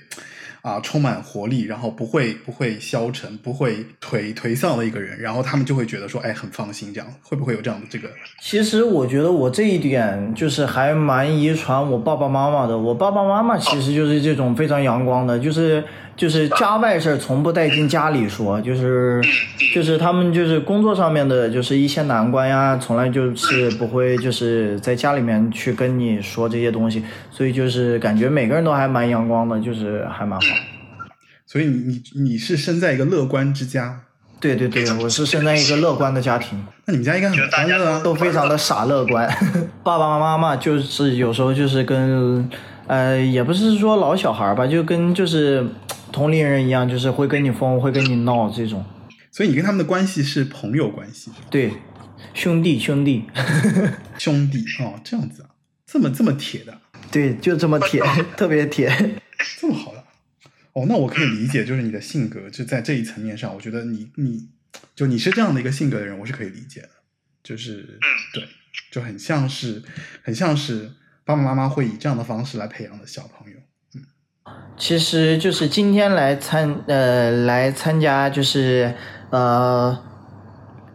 [0.65, 8.09] 啊充满活力，然后不会不会消沉、不会颓颓丧的一个人，然后他们就会觉得说哎很放心，这样会不会有这样的这个？
[8.41, 15.83] 其实我觉得我这一点就是还蛮遗传我爸爸妈妈的，我爸爸妈妈其实就是这种非常阳光的，就是。
[16.15, 19.21] 就是家外事从不带进家里说，就是
[19.73, 30.47] 就是他们就是工作上面的，就是一些难关呀，从来就是不会就是在家里面去跟你说这些东西，所以就是感觉每个人都还蛮阳光的，就是还蛮好。
[31.45, 33.99] 所以你你你是生在一个乐观之家？
[34.39, 36.65] 对对对，我是生在一个乐观的家庭。
[36.85, 39.29] 那你们家应该很欢乐啊，都非常的傻乐观。
[39.83, 42.49] 爸爸妈妈就是有时候就是跟
[42.87, 45.67] 呃，也不是说老小孩吧，就跟就是。
[46.15, 48.85] 同龄人一样，就是会跟你疯，会跟你闹这种。
[49.29, 51.73] 所以你跟他们的关系是朋友关系，对，
[52.33, 53.25] 兄弟兄弟，
[54.17, 55.49] 兄弟哦，这样子啊，
[55.85, 56.79] 这么这么铁的，
[57.11, 58.01] 对，就这么铁，
[58.37, 59.19] 特别铁，
[59.59, 60.05] 这么好的，
[60.71, 64.47] 哦，那我可以理解，就是你的性格就在这一层面上，我觉得你你
[64.95, 66.89] 就你是这样的一个性格的人，我是可以理解的，
[67.43, 67.99] 就是
[68.33, 68.47] 对，
[68.89, 69.83] 就很像是
[70.23, 70.93] 很像是
[71.25, 73.44] 爸爸妈妈会以这样的方式来培养的小朋友。
[74.77, 78.93] 其实就是今天来参呃来参加就是
[79.29, 79.97] 呃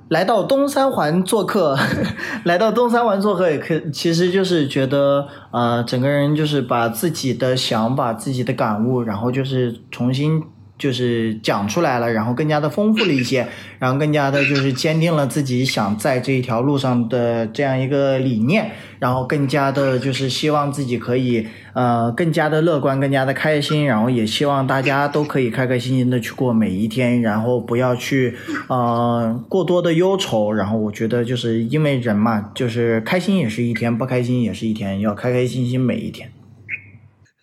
[0.09, 1.77] 来到东三环做客，
[2.45, 10.43] 来到东三环做客也可，其实就是觉得呃整个人就是把自己的想法、自己的感悟，然后就是重新。
[10.81, 13.47] 就是讲出来了，然后更加的丰富了一些，
[13.79, 28.35] 然后更加的就是坚定了自己想在这一条路上的这样一个理念，然后更加的就是希望自己可以呃更加的乐观，更加的开心，然后也希望大家都可以开开心心的去过每一天，然后不要去
[28.69, 36.31] 呃过多的忧愁，然后我觉得就是因为人嘛，就是开心也是一天，不开心也是一天，要开开心心每一天。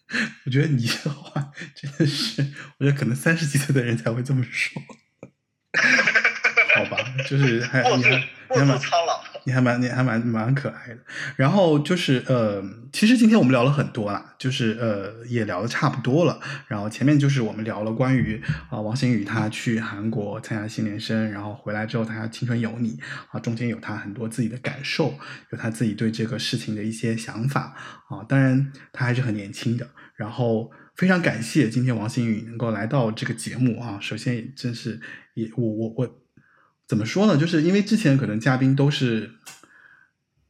[0.46, 2.42] 我觉得你这话真的是，
[2.78, 4.82] 我觉得可能三十几岁的人才会这么说。
[6.76, 6.98] 好吧，
[7.28, 8.12] 就是还 你还
[8.50, 8.80] 你还蛮
[9.46, 10.98] 你还蛮你还蛮蛮可爱的。
[11.36, 16.40] 然后就是呃，其实今天我们聊了很多啦，就是呃也聊的差不多了。
[16.68, 23.00] 然后前面就是我们聊了关于啊王星宇他去韩国参加新联生，然后回来之后他青春有你
[23.32, 25.18] 啊，中间有他很多自己的感受，
[25.52, 27.76] 有他自己对这个事情的一些想法
[28.10, 28.24] 啊。
[28.30, 29.90] 当然他还是很年轻的。
[30.18, 33.98] 然后非常感谢今天王新宇能够来到这个节目啊！
[34.02, 35.00] 首先真是
[35.36, 36.16] 也我我我
[36.86, 37.38] 怎么说呢？
[37.38, 39.32] 就是因为之前可能嘉宾都是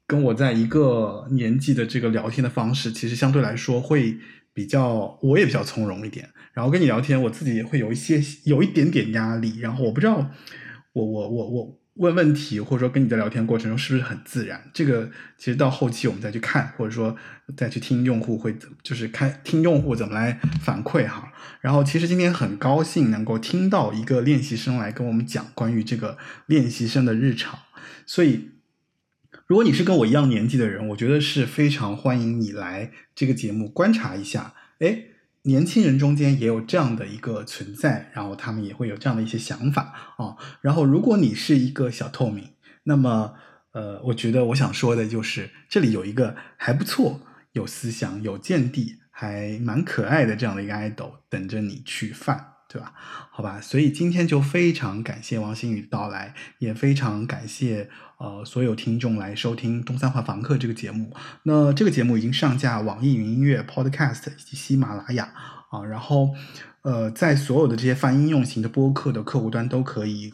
[0.07, 4.17] 跟我在一个年纪的这个聊天的方式，其实相对来说会
[4.53, 6.29] 比较我也比较从容一点。
[6.53, 9.59] 然后跟你聊天，我自己也会有一些有一点点压力。
[9.59, 10.31] 然后我不知道
[10.93, 11.79] 我我我我。
[11.97, 14.69] 问问题，或者说跟你在聊天过程中是不是很自然？
[14.73, 17.15] 这个其实到后期我们再去看，或者说
[17.55, 21.31] 再去听用户会，就是看听用户怎么来反馈哈。
[21.61, 27.59] 然后其实今天很高兴能够听到一个练习生来跟我们讲关于这个练习生的日常。
[28.05, 28.51] 所以，
[29.45, 34.53] 如果你是跟我一样年纪的人，我觉得是非常欢迎你来这个节目观察一下。
[34.79, 35.05] 哎。
[35.47, 40.35] 年轻人中间也有这样的一个存在，然后他们也会有这样的一些想法啊。
[40.59, 42.49] 然后，如果你是一个小透明，
[42.83, 43.33] 那么，
[43.71, 47.21] 呃，我觉得我想说的就是，这里有一个还不错、
[47.53, 52.56] 有思想、有见地、还蛮可爱的这样的一个 idol 等着你去犯。
[52.69, 52.93] 对吧？
[53.31, 57.89] 好吧，所以今天就非常感谢王星宇的到来，也非常感谢
[58.19, 61.13] 呃所有听众来收听《东三环房客》这个节目。
[61.43, 65.33] 那这个节目已经上架网易云音乐、Podcast 以及喜马拉雅
[65.71, 66.35] 啊，然后
[66.81, 70.33] 呃在所有的这些泛应用型的播客的客户端都可以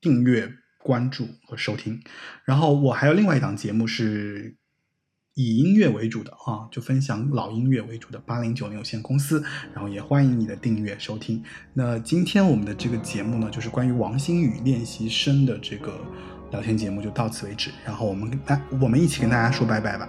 [0.00, 2.02] 订阅、关注和收听。
[2.44, 4.61] 然后我还有另外一档节目是。
[5.34, 11.42] 以音乐为主的啊，就分享老音乐为主的八零九零有限公司，然后也欢迎你的订阅收听。
[11.72, 15.92] 那今天我们的这个节目呢，就是关于王星宇练习生的这个
[16.50, 17.70] 聊天节目，就到此为止。
[17.84, 20.08] 然后我们跟大我们一起跟大家说拜拜吧。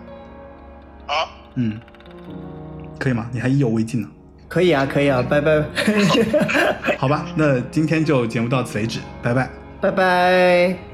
[1.08, 1.80] 好，嗯，
[3.00, 3.30] 可以吗？
[3.32, 4.10] 你还意犹未尽呢？
[4.50, 5.64] 可以啊，可以啊，拜拜。
[7.00, 9.50] 好吧，那今天就节目到此为止，拜拜，
[9.80, 10.93] 拜拜。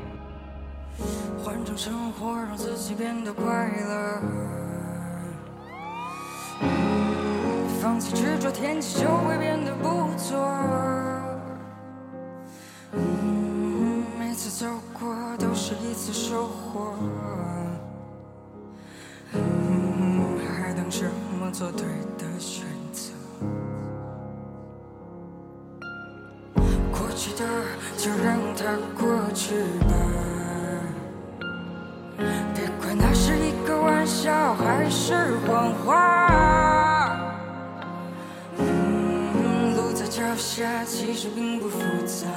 [1.81, 4.21] 生活让自己变得快乐，
[7.81, 10.45] 放弃执着，天气就会变得不错。
[14.19, 16.95] 每次走过都是一次收获，
[19.31, 21.05] 还等什
[21.39, 21.49] 么？
[21.49, 21.85] 做对
[22.17, 23.13] 的选择。
[26.91, 27.45] 过去的
[27.97, 29.95] 就让它过去吧。
[34.09, 37.15] 笑还是谎话，
[38.57, 42.27] 路在脚下，其实并不复杂。